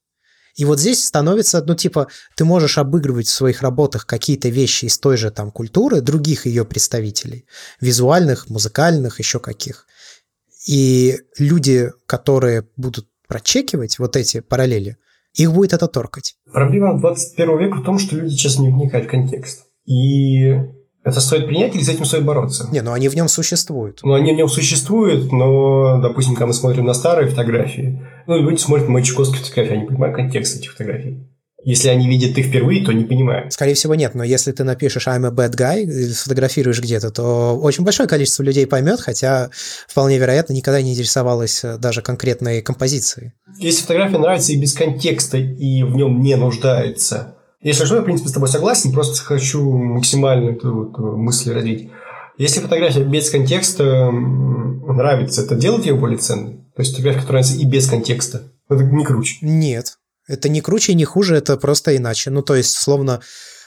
[0.57, 4.99] И вот здесь становится, ну, типа, ты можешь обыгрывать в своих работах какие-то вещи из
[4.99, 7.47] той же там культуры, других ее представителей,
[7.81, 9.87] визуальных, музыкальных, еще каких.
[10.67, 14.97] И люди, которые будут прочекивать вот эти параллели,
[15.35, 16.37] их будет это торкать.
[16.53, 19.67] Проблема 21 века в том, что люди сейчас не вникают в контекст.
[19.87, 20.53] И
[21.11, 22.69] это стоит принять или с этим стоит бороться?
[22.73, 24.01] Не, ну они в нем существуют.
[24.03, 28.61] Ну, они в нем существуют, но, допустим, когда мы смотрим на старые фотографии, ну, люди
[28.61, 31.27] смотрят мои чукотские фотографии, они понимают контекст этих фотографий.
[31.63, 33.53] Если они видят их впервые, то не понимают.
[33.53, 34.15] Скорее всего, нет.
[34.15, 38.67] Но если ты напишешь «I'm a bad guy» сфотографируешь где-то, то очень большое количество людей
[38.67, 39.51] поймет, хотя
[39.87, 43.33] вполне вероятно никогда не интересовалась э, даже конкретной композицией.
[43.59, 48.05] Если фотография нравится и без контекста, и в нем не нуждается, если что, я, в
[48.05, 51.91] принципе, с тобой согласен, просто хочу максимально эту вот мысль развить.
[52.39, 56.65] Если фотография без контекста нравится, это делает ее более ценной?
[56.75, 58.53] То есть фотография, которая нравится и без контекста.
[58.69, 59.39] Это не круче.
[59.43, 59.99] Нет.
[60.27, 62.31] Это не круче, не хуже, это просто иначе.
[62.31, 63.21] Ну, то есть, словно,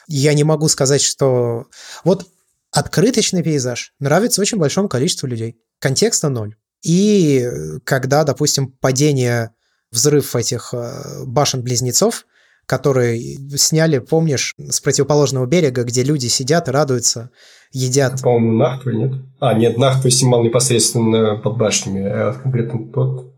[0.07, 1.67] я не могу сказать, что...
[2.03, 2.25] Вот
[2.71, 5.57] открыточный пейзаж нравится очень большому количеству людей.
[5.79, 6.55] Контекста ноль.
[6.81, 7.47] И
[7.83, 9.51] когда, допустим, падение,
[9.91, 12.25] взрыв этих э, башен-близнецов,
[12.65, 13.19] которые
[13.57, 17.29] сняли, помнишь, с противоположного берега, где люди сидят и радуются,
[17.71, 18.21] едят.
[18.21, 19.13] По-моему, Нахтвы, нет?
[19.39, 23.33] А, нет, Нахтвы снимал непосредственно под башнями, а конкретно тот,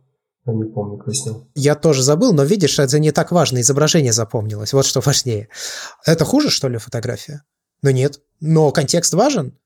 [0.45, 1.47] я не помню, кто снял.
[1.55, 5.49] Я тоже забыл, но видишь, это не так важно, изображение запомнилось, вот что важнее.
[6.05, 7.43] Это хуже, что ли, фотография?
[7.81, 9.57] Ну нет, но контекст важен.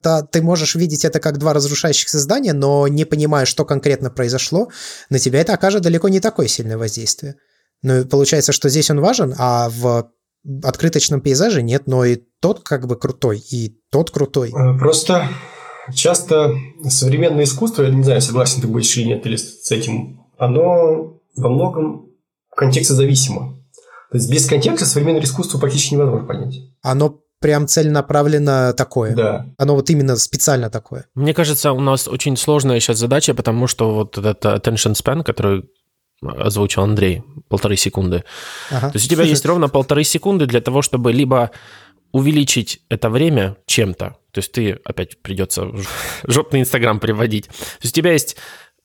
[0.00, 4.68] Да, ты можешь видеть это как два разрушающихся здания, но не понимая, что конкретно произошло,
[5.10, 7.34] на тебя это окажет далеко не такое сильное воздействие.
[7.82, 10.10] Ну, получается, что здесь он важен, а в
[10.62, 14.50] открыточном пейзаже нет, но и тот как бы крутой, и тот крутой.
[14.50, 15.28] Э, просто
[15.94, 16.54] часто
[16.88, 21.50] современное искусство, я не знаю, согласен ты будешь или нет или с этим, оно во
[21.50, 22.10] многом
[22.54, 23.56] контекста зависимо.
[24.10, 26.54] То есть без контекста современное искусство практически невозможно понять.
[26.82, 29.14] Оно прям целенаправленно такое.
[29.14, 29.46] Да.
[29.58, 31.06] Оно вот именно специально такое.
[31.14, 35.68] Мне кажется, у нас очень сложная сейчас задача, потому что вот этот attention span, который
[36.22, 38.24] озвучил Андрей, полторы секунды.
[38.70, 38.90] Ага.
[38.90, 41.50] То есть у тебя есть ровно полторы секунды для того, чтобы либо
[42.12, 45.70] увеличить это время чем-то, то есть ты опять придется
[46.24, 47.46] жопный Инстаграм приводить.
[47.46, 48.36] То есть у тебя есть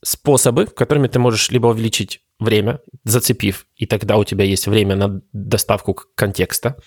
[0.03, 5.21] способы, которыми ты можешь либо увеличить время, зацепив, и тогда у тебя есть время на
[5.31, 6.77] доставку контекста,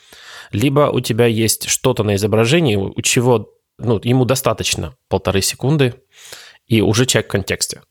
[0.53, 5.95] либо у тебя есть что-то на изображении, у чего ну, ему достаточно полторы секунды,
[6.67, 7.83] и уже человек в контексте.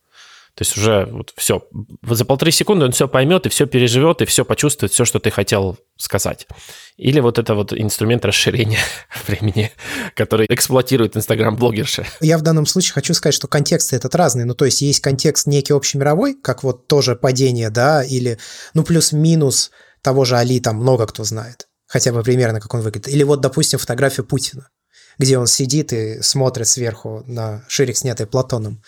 [0.56, 1.68] То есть уже вот все.
[2.04, 5.30] За полторы секунды он все поймет и все переживет, и все почувствует, все, что ты
[5.30, 6.48] хотел сказать.
[6.96, 8.80] Или вот это вот инструмент расширения
[9.28, 9.72] времени,
[10.16, 12.06] который эксплуатирует инстаграм-блогерши.
[12.22, 14.46] Я в данном случае хочу сказать, что контексты этот разные.
[14.46, 18.40] Ну, то есть есть контекст некий общемировой, как вот тоже падение, да, или,
[18.74, 21.68] ну, плюс-минус того же Али там много кто знает.
[21.86, 23.10] Хотя бы примерно, как он выглядит.
[23.10, 24.70] Или вот, допустим, фотография Путина
[25.18, 28.82] где он сидит и смотрит сверху на ширик, снятый Платоном.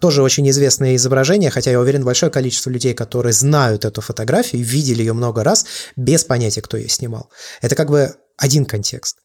[0.00, 5.02] Тоже очень известное изображение, хотя я уверен, большое количество людей, которые знают эту фотографию, видели
[5.02, 5.66] ее много раз,
[5.96, 7.30] без понятия, кто ее снимал.
[7.60, 9.18] Это как бы один контекст.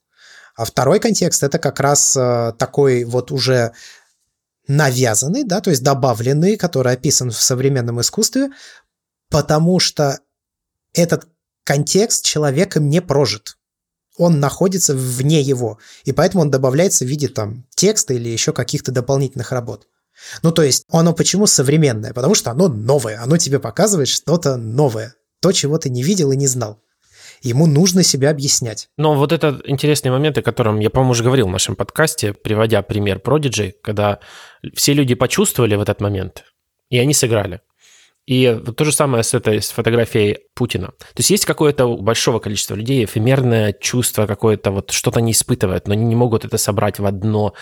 [0.56, 3.74] А второй контекст– это как раз э, такой вот уже
[4.68, 8.50] навязанный, да, то есть добавленный, который описан в современном искусстве,
[9.30, 10.20] потому что
[10.94, 11.28] этот
[11.64, 13.57] контекст человеком не прожит
[14.18, 18.92] он находится вне его, и поэтому он добавляется в виде там текста или еще каких-то
[18.92, 19.88] дополнительных работ.
[20.42, 22.14] Ну, то есть, оно почему современное?
[22.14, 26.38] Потому что оно новое, оно тебе показывает что-то новое, то, чего ты не видел и
[26.38, 26.82] не знал.
[27.42, 28.90] Ему нужно себя объяснять.
[28.98, 32.82] Но вот это интересный момент, о котором я, по-моему, уже говорил в нашем подкасте, приводя
[32.82, 34.20] пример Prodigy, когда
[34.74, 36.46] все люди почувствовали в этот момент,
[36.90, 37.62] и они сыграли.
[38.28, 40.88] И то же самое с этой с фотографией Путина.
[40.88, 45.94] То есть есть какое-то большого количества людей эфемерное чувство какое-то, вот что-то они испытывают, но
[45.94, 47.54] они не могут это собрать в одно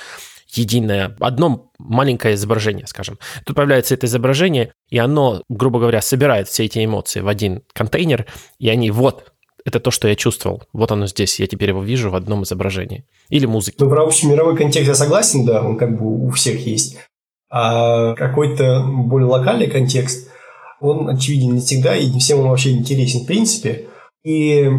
[0.48, 3.20] единое, одно маленькое изображение, скажем.
[3.46, 8.26] Тут появляется это изображение, и оно, грубо говоря, собирает все эти эмоции в один контейнер,
[8.58, 9.34] и они вот,
[9.66, 10.64] это то, что я чувствовал.
[10.74, 13.06] Вот оно здесь, я теперь его вижу в одном изображении.
[13.30, 13.78] Или музыке.
[13.80, 16.98] Ну, про общий мировой контекст я согласен, да, он как бы у всех есть.
[17.52, 20.32] А какой-то более локальный контекст–
[20.80, 23.88] он очевиден не всегда, и не всем он вообще интересен в принципе.
[24.24, 24.70] И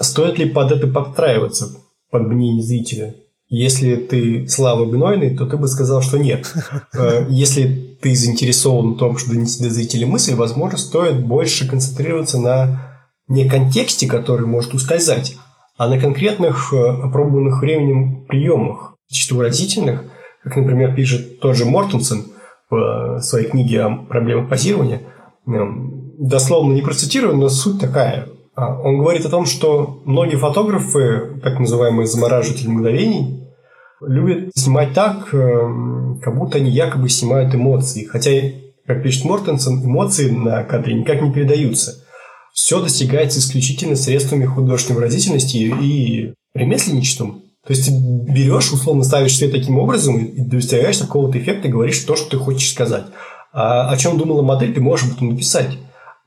[0.00, 1.76] стоит ли под это подстраиваться,
[2.10, 3.14] под мнение зрителя?
[3.48, 6.52] Если ты слабо гнойный, то ты бы сказал, что нет.
[6.94, 12.38] Э, если ты заинтересован в том, что донести до зрителя мысль, возможно, стоит больше концентрироваться
[12.38, 15.36] на не контексте, который может ускользать,
[15.76, 20.04] а на конкретных э, опробованных временем приемах, чисто выразительных,
[20.42, 22.24] как, например, пишет тот же Мортенсен
[22.70, 25.02] в своей книге о проблемах позирования–
[25.44, 28.28] дословно не процитирую, но суть такая.
[28.54, 33.42] А, он говорит о том, что многие фотографы, так называемые замораживатели мгновений,
[34.00, 38.04] любят снимать так, эм, как будто они якобы снимают эмоции.
[38.04, 38.30] Хотя,
[38.86, 42.04] как пишет Мортенсон, эмоции на кадре никак не передаются.
[42.52, 47.42] Все достигается исключительно средствами художественной выразительности и ремесленничеством.
[47.66, 52.00] То есть ты берешь, условно ставишь свет таким образом и достигаешь такого-то эффекта и говоришь
[52.00, 53.04] то, что ты хочешь сказать.
[53.52, 55.78] А о чем думала модель, ты можешь об написать.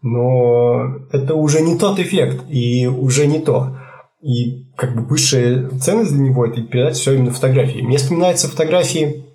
[0.01, 3.77] Но это уже не тот эффект и уже не то.
[4.21, 7.81] И как бы высшая ценность для него– это передать все именно фотографии.
[7.81, 9.25] Мне вспоминаются фотографии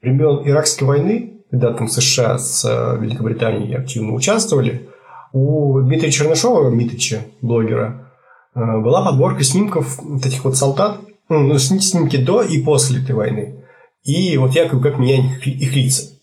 [0.00, 4.88] времен Иракской войны, когда там США с э, Великобританией активно участвовали.
[5.32, 8.12] У Дмитрия Чернышова, Митрича, блогера,
[8.54, 13.64] э, была подборка снимков таких вот солдат, ну, снимки до и после этой войны.
[14.02, 16.13] И вот якобы как меняют их лица.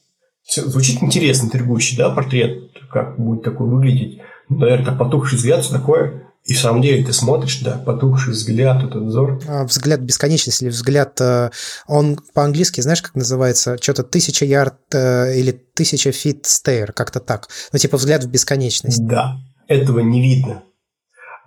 [0.50, 4.22] Звучит интересно, интригующий, да, портрет, как будет такой выглядеть.
[4.50, 6.32] Ну, наверное, как потухший взгляд, все такое.
[6.44, 9.40] И в самом деле ты смотришь, да, потухший взгляд, этот взор.
[9.48, 11.52] А, взгляд бесконечности или взгляд, э,
[11.88, 17.48] он по-английски, знаешь, как называется, что-то тысяча ярд э, или тысяча feet stare, как-то так.
[17.72, 19.06] Ну, типа взгляд в бесконечность.
[19.06, 19.38] Да,
[19.68, 20.64] этого не видно.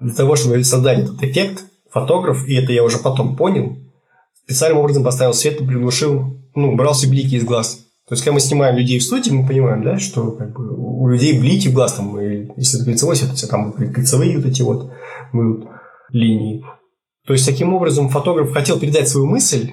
[0.00, 3.76] Для того, чтобы создать этот эффект, фотограф, и это я уже потом понял,
[4.44, 7.80] специальным образом поставил свет и приглушил, ну, брал все блики из глаз.
[8.06, 11.08] То есть, когда мы снимаем людей в студии, мы понимаем, да, что как бы, у
[11.08, 14.60] людей блики в глаз, там, и, если это лицевой свет, то там кольцевые вот эти
[14.60, 14.90] вот
[15.32, 15.68] будут
[16.10, 16.64] линии.
[17.26, 19.72] То есть, таким образом, фотограф хотел передать свою мысль,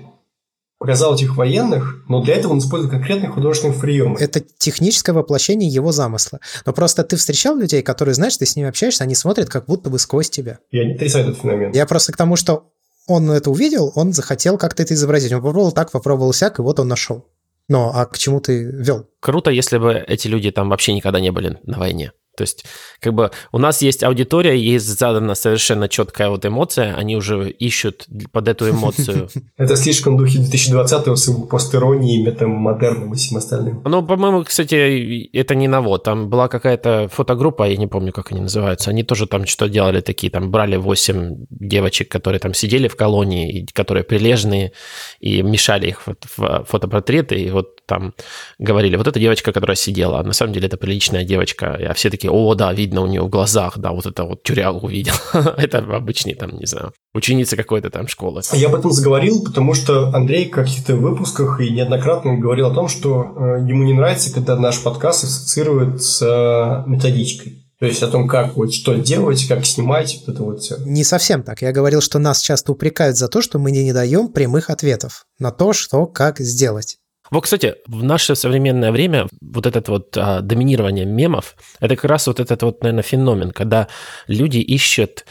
[0.80, 4.18] показал этих военных, но для этого он использует конкретные художественные приемы.
[4.20, 6.40] Это техническое воплощение его замысла.
[6.66, 9.92] Но просто ты встречал людей, которые, знаешь, ты с ними общаешься, они смотрят как будто
[9.92, 10.58] бы сквозь тебя.
[10.72, 11.72] Я не отрицаю этот феномен.
[11.74, 12.72] Я просто к тому, что
[13.08, 15.32] он это увидел, он захотел как-то это изобразить.
[15.34, 17.28] Он попробовал так, попробовал сяк, и вот он нашел.
[17.72, 19.08] Но а к чему ты вел?
[19.22, 22.12] Круто, если бы эти люди там вообще никогда не были на войне.
[22.36, 22.66] То есть,
[23.00, 28.08] как бы у нас есть аудитория, есть задана совершенно четкая вот эмоция, они уже ищут
[28.32, 29.30] под эту эмоцию.
[29.58, 33.82] Это слишком духе 2020-го с его постеронией, метамодерном и всем остальным.
[33.86, 36.04] Ну, по-моему, кстати, это не навод.
[36.04, 38.90] Там была какая-то фотогруппа, я не помню, как они называются.
[38.90, 43.68] Они тоже там что делали такие, там брали 8 девочек, которые там сидели в колонии,
[43.74, 44.72] которые прилежные,
[45.20, 48.14] и мешали их в фотопортреты, и вот там
[48.60, 52.32] говорили, вот эта девочка, которая сидела, на самом деле это приличная девочка, а все такие,
[52.32, 55.14] о, да, видно у нее в глазах, да, вот это вот тюрягу увидел.
[55.58, 58.42] это обычный там, не знаю, ученица какой-то там школы.
[58.54, 62.88] Я об этом заговорил, потому что Андрей в каких-то выпусках и неоднократно говорил о том,
[62.88, 67.62] что э, ему не нравится, когда наш подкаст ассоциирует с э, методичкой.
[67.82, 70.78] То есть о том, как вот что делать, как снимать, вот это вот все.
[70.86, 71.64] Не совсем так.
[71.64, 75.50] Я говорил, что нас часто упрекают за то, что мы не даем прямых ответов на
[75.50, 77.00] то, что как сделать.
[77.32, 82.28] Вот, кстати, в наше современное время вот это вот а, доминирование мемов, это как раз
[82.28, 83.88] вот этот вот, наверное, феномен, когда
[84.28, 85.26] люди ищут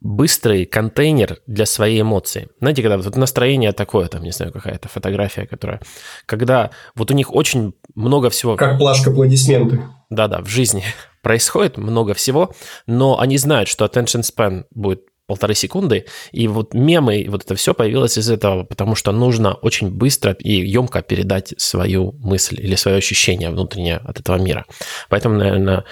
[0.00, 2.48] быстрый контейнер для своей эмоции.
[2.58, 5.80] Знаете, когда вот настроение такое, там, не знаю, какая-то фотография, которая...
[6.26, 8.56] Когда вот у них очень много всего...
[8.56, 9.84] Как плашка аплодисменты.
[10.10, 10.82] Да-да, в жизни
[11.22, 12.52] происходит много всего,
[12.86, 15.02] но они знают, что attention span будет
[15.32, 19.90] полторы секунды, и вот мемы, вот это все появилось из этого, потому что нужно очень
[19.90, 24.66] быстро и емко передать свою мысль или свое ощущение внутреннее от этого мира.
[25.08, 25.84] Поэтому, наверное,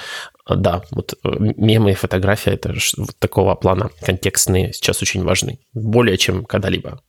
[0.46, 6.18] да, вот э, мемы и фотография это вот такого плана контекстные сейчас очень важны, более
[6.18, 7.00] чем когда-либо.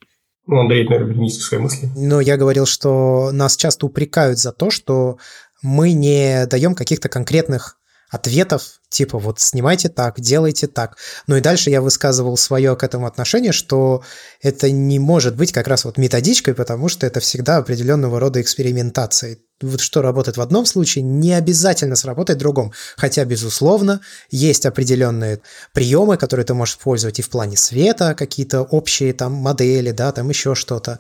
[0.48, 1.90] Ну, Андрей, наверное, не свои мысли.
[1.98, 5.18] Но я говорил, что нас часто упрекают за то, что
[5.62, 7.78] мы не даем каких-то конкретных
[8.12, 10.98] ответов, типа вот снимайте так, делайте так.
[11.28, 14.04] Ну и дальше я высказывал свое к этому отношение, что
[14.42, 19.38] это не может быть как раз вот методичкой, потому что это всегда определенного рода экспериментация
[19.62, 22.72] вот что работает в одном случае, не обязательно сработает в другом.
[22.98, 25.42] Хотя, безусловно, есть определенные
[25.74, 30.30] приемы, которые ты можешь использовать и в плане света, какие-то общие там модели, да, там
[30.30, 31.00] еще что-то.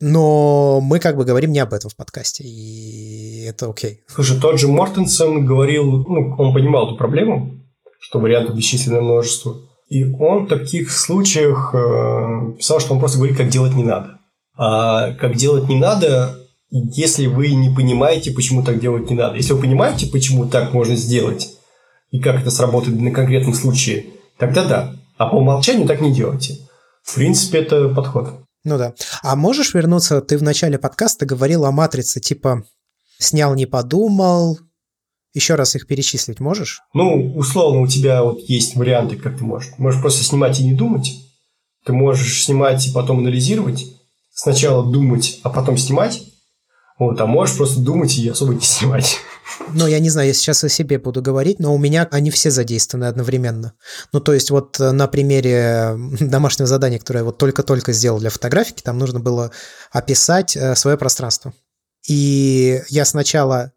[0.00, 4.02] Но мы как бы говорим не об этом в подкасте, и это окей.
[4.08, 7.60] Слушай, тот же Мортенсен говорил, ну, он понимал эту проблему,
[8.00, 9.56] что вариантов бесчисленное множество.
[9.88, 14.18] И он в таких случаях э, писал, что он просто говорит, как делать не надо.
[14.56, 16.41] А как делать не надо,
[16.72, 19.36] если вы не понимаете, почему так делать не надо.
[19.36, 21.50] Если вы понимаете, почему так можно сделать,
[22.10, 24.06] и как это сработает на конкретном случае,
[24.38, 24.96] тогда да.
[25.18, 26.58] А по умолчанию так не делайте.
[27.02, 28.40] В принципе, это подход.
[28.64, 28.94] Ну да.
[29.22, 32.64] А можешь вернуться, ты в начале подкаста говорил о матрице, типа
[33.18, 34.58] снял, не подумал,
[35.34, 36.80] еще раз их перечислить можешь?
[36.94, 39.72] Ну, условно, у тебя вот есть варианты, как ты можешь.
[39.78, 41.12] Можешь просто снимать и не думать.
[41.84, 43.86] Ты можешь снимать и потом анализировать.
[44.32, 46.31] Сначала думать, а потом снимать.
[47.02, 49.18] Вот, а можешь просто думать и особо не снимать.
[49.74, 52.52] Ну, я не знаю, я сейчас о себе буду говорить, но у меня они все
[52.52, 53.72] задействованы одновременно.
[54.12, 58.30] Ну, то есть вот э, на примере домашнего задания, которое я вот только-только сделал для
[58.30, 59.50] фотографики, там нужно было
[59.90, 61.52] описать э, свое пространство.
[62.06, 63.72] И я сначала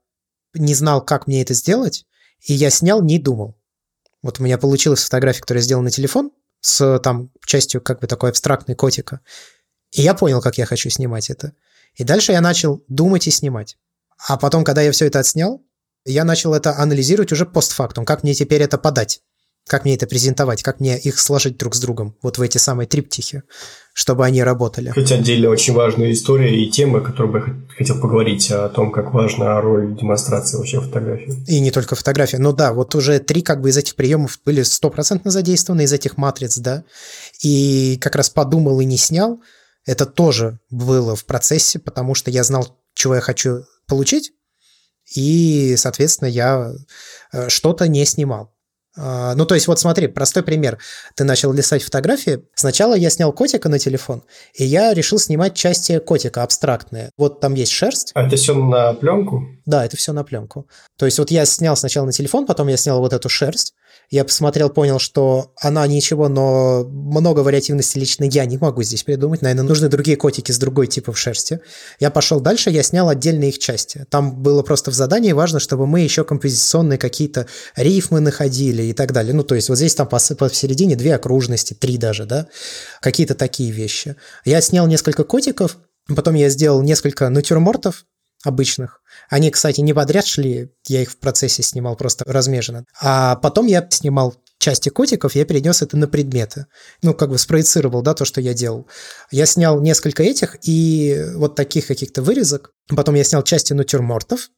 [0.53, 2.05] не знал, как мне это сделать,
[2.45, 3.55] и я снял, не думал.
[4.21, 8.07] Вот у меня получилась фотография, которую я сделал на телефон, с там частью как бы
[8.07, 9.21] такой абстрактной котика.
[9.91, 11.53] И я понял, как я хочу снимать это.
[11.95, 13.77] И дальше я начал думать и снимать.
[14.27, 15.61] А потом, когда я все это отснял,
[16.05, 19.21] я начал это анализировать уже постфактум, как мне теперь это подать,
[19.67, 22.85] как мне это презентовать, как мне их сложить друг с другом, вот в эти самые
[22.85, 23.41] триптихи,
[23.93, 24.89] чтобы они работали.
[24.89, 29.13] Хотя отдельно очень важная история и тема, которую бы я хотел поговорить о том, как
[29.13, 31.43] важна роль демонстрации вообще фотографии.
[31.47, 32.37] И не только фотографии.
[32.37, 36.17] Ну да, вот уже три как бы из этих приемов были стопроцентно задействованы, из этих
[36.17, 36.83] матриц, да.
[37.41, 39.41] И как раз подумал и не снял–
[39.85, 44.31] это тоже было в процессе, потому что я знал, чего я хочу получить,
[45.15, 46.73] и, соответственно, я
[47.31, 48.55] э, что-то не снимал.
[48.97, 50.79] А, ну, то есть, вот смотри, простой пример.
[51.15, 52.43] Ты начал листать фотографии.
[52.55, 54.23] Сначала я снял котика на телефон,
[54.53, 57.11] и я решил снимать части котика абстрактные.
[57.17, 58.11] Вот там есть шерсть.
[58.15, 59.43] А это все на пленку?
[59.65, 60.67] Да, это все на пленку.
[60.97, 63.73] То есть, вот я снял сначала на телефон, потом я снял вот эту шерсть,
[64.09, 69.41] я посмотрел, понял, что она ничего, но много вариативности лично я не могу здесь придумать.
[69.41, 71.59] Наверное, нужны другие котики с другой типов шерсти.
[71.99, 74.05] Я пошел дальше, я снял отдельные их части.
[74.09, 79.11] Там было просто в задании важно, чтобы мы еще композиционные какие-то рифмы находили и так
[79.11, 79.33] далее.
[79.33, 82.47] Ну, то есть вот здесь там посередине две окружности, три даже, да,
[83.01, 84.15] какие-то такие вещи.
[84.45, 85.77] Я снял несколько котиков,
[86.15, 88.05] потом я сделал несколько натюрмортов,
[88.45, 89.01] обычных.
[89.29, 92.85] Они, кстати, не подряд шли, я их в процессе снимал просто размеженно.
[93.01, 96.67] А потом я снимал части котиков, я перенес это на предметы.
[97.01, 98.87] Ну, как бы спроецировал, да, то, что я делал.
[99.31, 102.71] Я снял несколько этих и вот таких каких-то вырезок.
[102.87, 104.49] Потом я снял части натюрмортов,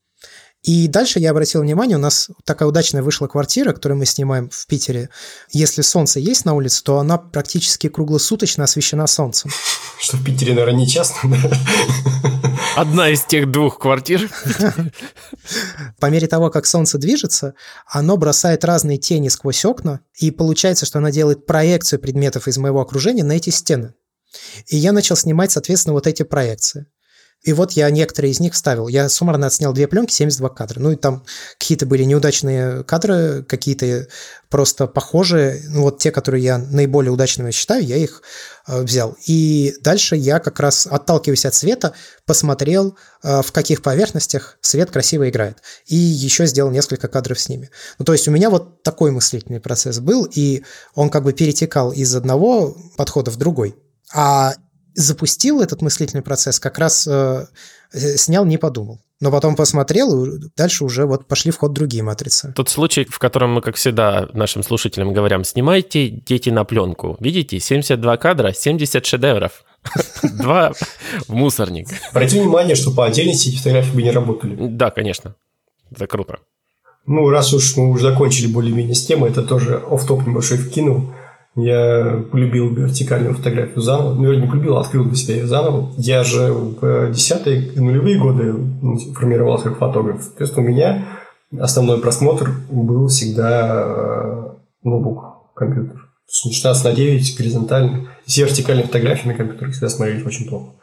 [0.64, 4.66] и дальше я обратил внимание, у нас такая удачная вышла квартира, которую мы снимаем в
[4.68, 5.10] Питере.
[5.52, 9.52] Если солнце есть на улице, то она практически круглосуточно освещена солнцем.
[10.00, 11.16] Что в Питере, наверное, не часто?
[12.76, 14.30] Одна из тех двух квартир.
[16.00, 17.54] По мере того, как солнце движется,
[17.88, 22.82] оно бросает разные тени сквозь окна, и получается, что оно делает проекцию предметов из моего
[22.82, 23.94] окружения на эти стены.
[24.68, 26.88] И я начал снимать, соответственно, вот эти проекции.
[27.48, 28.90] И вот я некоторые из них вставил.
[28.90, 30.82] Я суммарно отснял две пленки, 72 кадра.
[30.82, 31.24] Ну и там
[31.58, 34.10] какие-то были неудачные кадры, какие-то
[34.50, 35.62] просто похожие.
[35.70, 38.22] Ну вот те, которые я наиболее удачными считаю, я их
[38.68, 39.16] э, взял.
[39.28, 41.94] И дальше я как раз, отталкиваясь от света,
[42.26, 45.60] посмотрел, э, в каких поверхностях свет красиво играет.
[45.86, 47.70] И еще сделал несколько кадров с ними.
[47.98, 50.64] Ну то есть у меня вот такой мыслительный процесс был, и
[50.96, 53.78] он как бы перетекал из одного подхода в другой.
[54.14, 54.54] А
[54.98, 57.46] запустил этот мыслительный процесс, как раз э,
[57.94, 59.00] снял, не подумал.
[59.20, 62.54] Но потом посмотрел, и дальше уже вот пошли в ход другие матрицы.
[62.56, 67.18] Тот случай, в котором мы, как всегда, нашим слушателям говорим, снимайте дети на пленку.
[67.20, 69.64] Видите, 72 кадра, 70 шедевров.
[70.24, 70.74] Два
[71.28, 71.88] в мусорник.
[72.12, 74.56] Обрати внимание, что по отдельности эти фотографии бы не работали.
[74.60, 75.36] Да, конечно.
[75.92, 76.40] Это круто.
[77.06, 81.14] Ну, раз уж мы уже закончили более-менее с темой, это тоже оф-топ небольшой вкинул.
[81.58, 84.14] Я полюбил вертикальную фотографию заново.
[84.14, 85.92] Ну, не полюбил, а открыл для себя ее заново.
[85.98, 90.22] Я же в десятые нулевые годы ну, формировался как фотограф.
[90.22, 91.06] Соответственно, у меня
[91.60, 94.44] основной просмотр был всегда э,
[94.84, 95.96] ноутбук, компьютер.
[96.30, 98.08] 16 на 9 горизонтально.
[98.28, 100.74] Все вертикальные фотографии на компьютере всегда смотрелись очень плохо.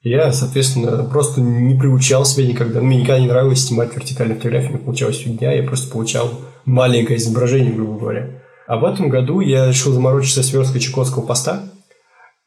[0.00, 2.80] Я, соответственно, просто не приучал себя никогда.
[2.80, 6.30] Мне никогда не нравилось снимать вертикальные фотографии, мне получалась фигня, я просто получал
[6.64, 8.43] маленькое изображение, грубо говоря.
[8.66, 11.64] А в этом году я решил заморочиться с версткой Чукотского поста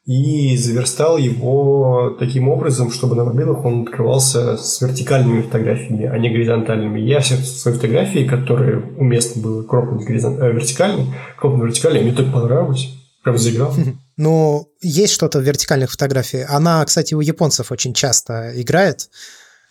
[0.08, 6.30] и заверстал его таким образом, чтобы на мобилах он открывался с вертикальными фотографиями, а не
[6.30, 6.98] горизонтальными.
[6.98, 10.42] Я все свои фотографии, которые уместно было кропнуть горизон...
[10.42, 12.88] э, вертикально, кропнуть вертикально, мне так понравилось.
[13.22, 13.74] Прям заиграл.
[14.16, 16.50] Ну, есть что-то в вертикальных фотографиях.
[16.50, 19.10] Она, кстати, у японцев очень часто играет.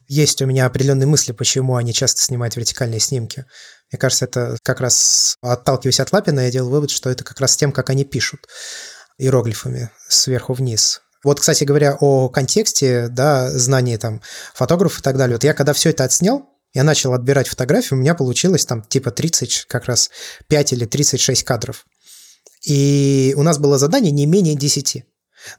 [0.07, 3.45] Есть у меня определенные мысли, почему они часто снимают вертикальные снимки.
[3.91, 7.55] Мне кажется, это как раз, отталкиваясь от Лапина, я делал вывод, что это как раз
[7.55, 8.47] тем, как они пишут
[9.17, 11.01] иероглифами сверху вниз.
[11.23, 14.21] Вот, кстати говоря, о контексте, да, знании там
[14.53, 15.35] фотографов и так далее.
[15.35, 19.11] Вот я когда все это отснял, я начал отбирать фотографии, у меня получилось там типа
[19.11, 20.11] 30, как раз
[20.47, 21.85] 5 или 36 кадров.
[22.63, 25.05] И у нас было задание не менее 10.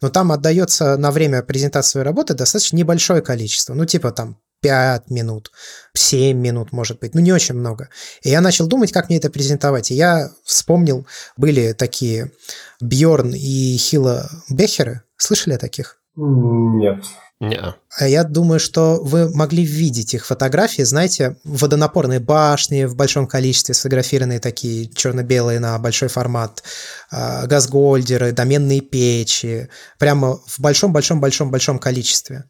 [0.00, 3.74] Но там отдается на время презентации работы достаточно небольшое количество.
[3.74, 5.52] Ну, типа там 5 минут,
[5.94, 7.88] 7 минут, может быть, ну не очень много.
[8.22, 9.90] И я начал думать, как мне это презентовать.
[9.90, 11.06] И я вспомнил,
[11.36, 12.32] были такие
[12.80, 15.02] Бьорн и Хила Бехеры.
[15.16, 16.00] Слышали о таких?
[16.16, 17.04] Нет.
[17.40, 17.60] Не.
[17.96, 23.76] А я думаю, что вы могли видеть их фотографии, знаете, водонапорные башни в большом количестве,
[23.76, 26.64] сфотографированные такие черно-белые на большой формат,
[27.12, 29.68] а, газгольдеры, доменные печи,
[30.00, 32.44] прямо в большом-большом-большом-большом количестве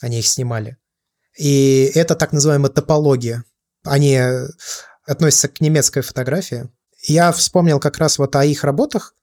[0.00, 0.76] они их снимали.
[1.38, 3.44] И это так называемая топология.
[3.84, 4.20] Они
[5.06, 6.68] относятся к немецкой фотографии.
[7.02, 9.14] Я вспомнил как раз вот о их работах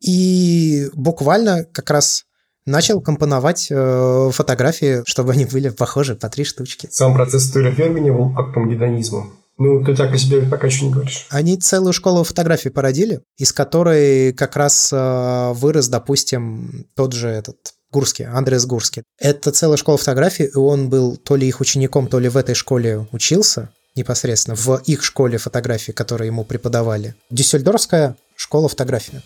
[0.00, 2.24] и буквально как раз
[2.66, 6.88] начал компоновать э, фотографии, чтобы они были похожи по три штучки.
[6.90, 9.30] Сам процесс фотографирования был актом гедонизма.
[9.58, 11.26] Ну, ты так о себе пока еще не говоришь.
[11.30, 17.56] Они целую школу фотографий породили, из которой как раз э, вырос, допустим, тот же этот
[17.96, 19.04] Гурский, Андрес Гурский.
[19.18, 22.54] Это целая школа фотографий, и он был то ли их учеником, то ли в этой
[22.54, 27.14] школе учился непосредственно, в их школе фотографии, которые ему преподавали.
[27.30, 29.22] Дюссельдорфская школа фотографии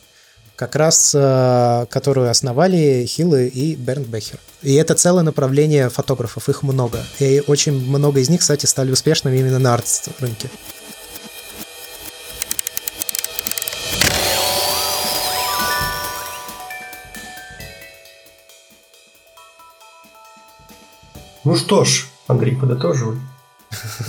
[0.54, 4.38] как раз э, которую основали Хиллы и Бернт Бехер.
[4.60, 6.98] И это целое направление фотографов, их много.
[7.18, 10.50] И очень много из них, кстати, стали успешными именно на арт-рынке.
[21.44, 23.16] Ну что ж, Андрей, подытоживай.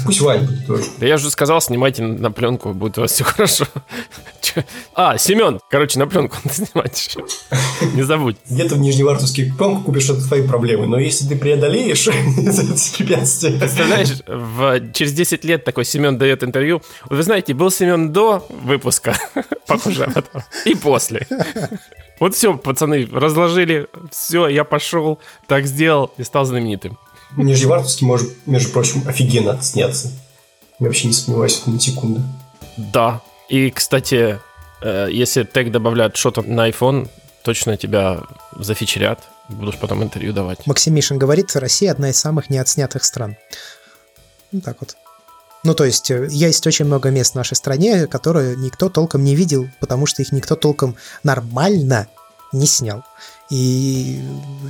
[0.05, 0.85] Пусть Вань тоже.
[0.97, 3.65] Да я же сказал, снимайте на пленку, будет у вас все хорошо.
[4.95, 7.23] А, Семен, короче, на пленку надо снимать еще.
[7.93, 8.37] Не забудь.
[8.49, 10.87] Где-то в Нижневартовске пленку купишь, это твои проблемы.
[10.87, 13.51] Но если ты преодолеешь эти препятствия...
[13.51, 16.81] Представляешь, в, через 10 лет такой Семен дает интервью.
[17.09, 19.15] Вы знаете, был Семен до выпуска,
[19.67, 20.11] похоже
[20.65, 21.27] и после.
[22.19, 26.97] Вот все, пацаны, разложили, все, я пошел, так сделал и стал знаменитым.
[27.37, 30.11] Нижневартовский может, между прочим, офигенно отсняться.
[30.79, 32.21] Я вообще не сомневаюсь ни секунды.
[32.77, 33.21] Да.
[33.49, 34.39] И, кстати,
[34.81, 37.09] э, если тег добавляют что-то на iPhone,
[37.43, 38.21] точно тебя
[38.57, 39.19] зафичерят.
[39.49, 40.65] Будешь потом интервью давать.
[40.65, 43.35] Максим Мишин говорит, Россия одна из самых неотснятых стран.
[44.51, 44.95] Ну, так вот.
[45.63, 49.35] Ну, то есть, э, есть очень много мест в нашей стране, которые никто толком не
[49.35, 52.07] видел, потому что их никто толком нормально
[52.51, 53.03] не снял.
[53.51, 54.19] И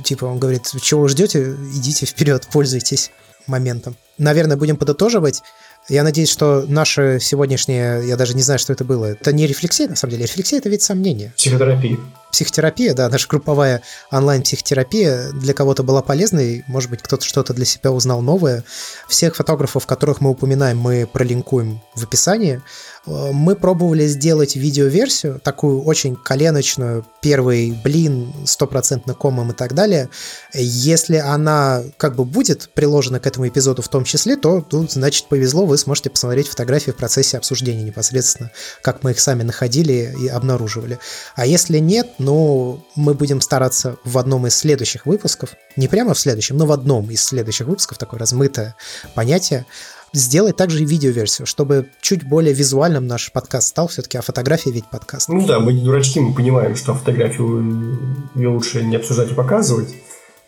[0.04, 3.12] типа он говорит, чего вы ждете, идите вперед, пользуйтесь
[3.46, 3.96] моментом.
[4.18, 5.42] Наверное, будем подытоживать.
[5.88, 9.88] Я надеюсь, что наше сегодняшнее, я даже не знаю, что это было, это не рефлексия,
[9.88, 10.24] на самом деле.
[10.24, 11.32] Рефлексия– это ведь сомнение.
[11.36, 11.98] Психотерапия.
[12.30, 17.90] психотерапия, да, наша групповая онлайн-психотерапия для кого-то была полезной, может быть, кто-то что-то для себя
[17.90, 18.62] узнал новое.
[19.08, 22.62] Всех фотографов, которых мы упоминаем, мы пролинкуем в описании.
[23.06, 30.08] Э, мы пробовали сделать видеоверсию, такую очень коленочную, первый блин, стопроцентно комом и так далее.
[30.54, 35.28] Если она как бы будет приложена к этому эпизоду в том числе, то тут, значит,
[35.28, 38.50] повезло, вы сможете посмотреть фотографии в процессе обсуждения непосредственно,
[38.82, 40.98] как мы их сами находили и обнаруживали.
[41.34, 46.18] А если нет, ну, мы будем стараться в одном из следующих выпусков, не прямо в
[46.18, 48.74] следующем, но в одном из следующих выпусков, такое размытое
[49.14, 49.66] понятие,
[50.12, 54.86] сделать также и видеоверсию, чтобы чуть более визуальным наш подкаст стал все-таки, а фотография ведь
[54.86, 55.28] подкаст.
[55.28, 57.98] Ну да, мы не дурачки, мы понимаем, что фотографию
[58.34, 59.88] ее лучше не обсуждать и показывать.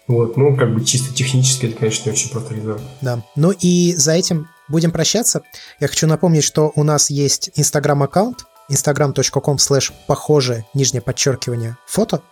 [0.06, 2.84] Вот, ну, как бы чисто технически это, конечно, очень просто реализовано.
[3.00, 3.24] Да.
[3.36, 5.42] Ну и за этим будем прощаться.
[5.80, 12.22] Я хочу напомнить, что у нас есть инстаграм-аккаунт, instagram.com slash похоже, нижнее подчеркивание, фото.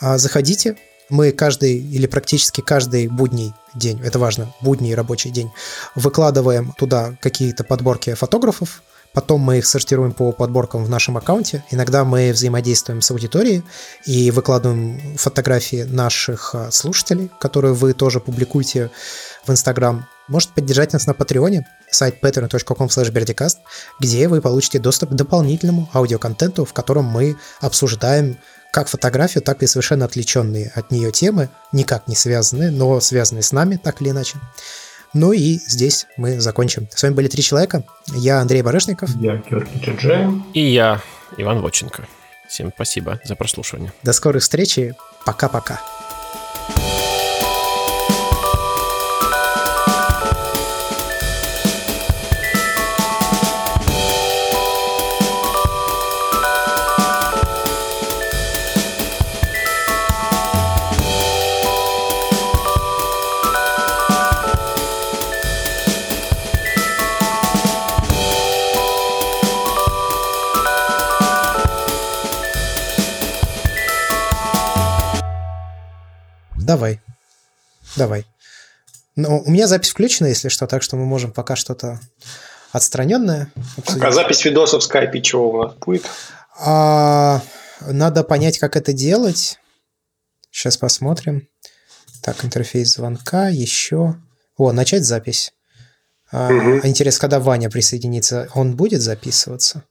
[0.00, 0.76] А, заходите,
[1.10, 5.50] мы каждый или практически каждый будний день, это важно, будний рабочий день,
[5.94, 8.82] выкладываем туда какие-то подборки фотографов,
[9.14, 11.64] Потом мы их сортируем по подборкам в нашем аккаунте.
[11.70, 13.62] Иногда мы взаимодействуем с аудиторией
[14.04, 18.90] и выкладываем фотографии наших а, слушателей, которые вы тоже публикуете
[19.46, 20.04] в Инстаграм.
[20.26, 23.56] Можете поддержать нас на Патреоне, сайт patreon.com slash
[24.00, 28.38] где вы получите доступ к дополнительному аудиоконтенту, в котором мы обсуждаем
[28.74, 33.52] как фотографию, так и совершенно отвлеченные от нее темы, никак не связанные, но связанные с
[33.52, 34.38] нами, так или иначе.
[35.12, 36.88] Ну и здесь мы закончим.
[36.92, 37.84] С вами были три человека.
[38.16, 39.10] Я Андрей Барышников.
[39.20, 40.42] Я Георгий Джаджаев.
[40.54, 41.00] И я
[41.36, 42.08] Иван Воченко.
[42.48, 43.92] Всем спасибо за прослушивание.
[44.02, 44.94] До скорых встреч и
[45.24, 45.80] пока-пока.
[76.64, 77.00] Давай.
[77.96, 78.26] Давай.
[79.16, 82.00] Но у меня запись включена, если что, так что мы можем пока что-то
[82.72, 84.02] отстраненное обсудить.
[84.02, 86.04] А запись видоса в скайпе чего у нас будет?
[86.58, 87.42] А,
[87.80, 89.58] надо понять, как это делать.
[90.50, 91.48] Сейчас посмотрим.
[92.22, 94.16] Так, интерфейс звонка, еще.
[94.56, 95.52] О, начать запись.
[96.32, 96.80] А, угу.
[96.86, 99.84] Интересно, когда Ваня присоединится, он будет записываться?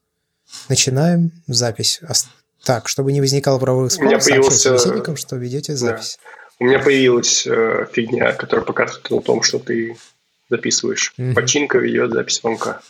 [0.70, 2.02] Начинаем запись.
[2.64, 6.18] Так, чтобы не возникало правовых споров, сообщайте собеседникам, что ведете запись.
[6.22, 6.43] Да.
[6.60, 9.98] У меня появилась э, фигня, которая показывает о том, что ты
[10.50, 11.14] записываешь.
[11.18, 11.34] Mm-hmm.
[11.34, 12.82] Починка ведет запись звонка.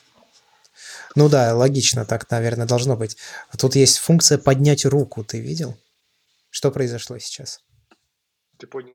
[1.15, 3.17] Ну да, логично, так, наверное, должно быть.
[3.49, 5.77] А тут есть функция поднять руку, ты видел?
[6.49, 7.61] Что произошло сейчас?
[8.57, 8.91] Ты понял.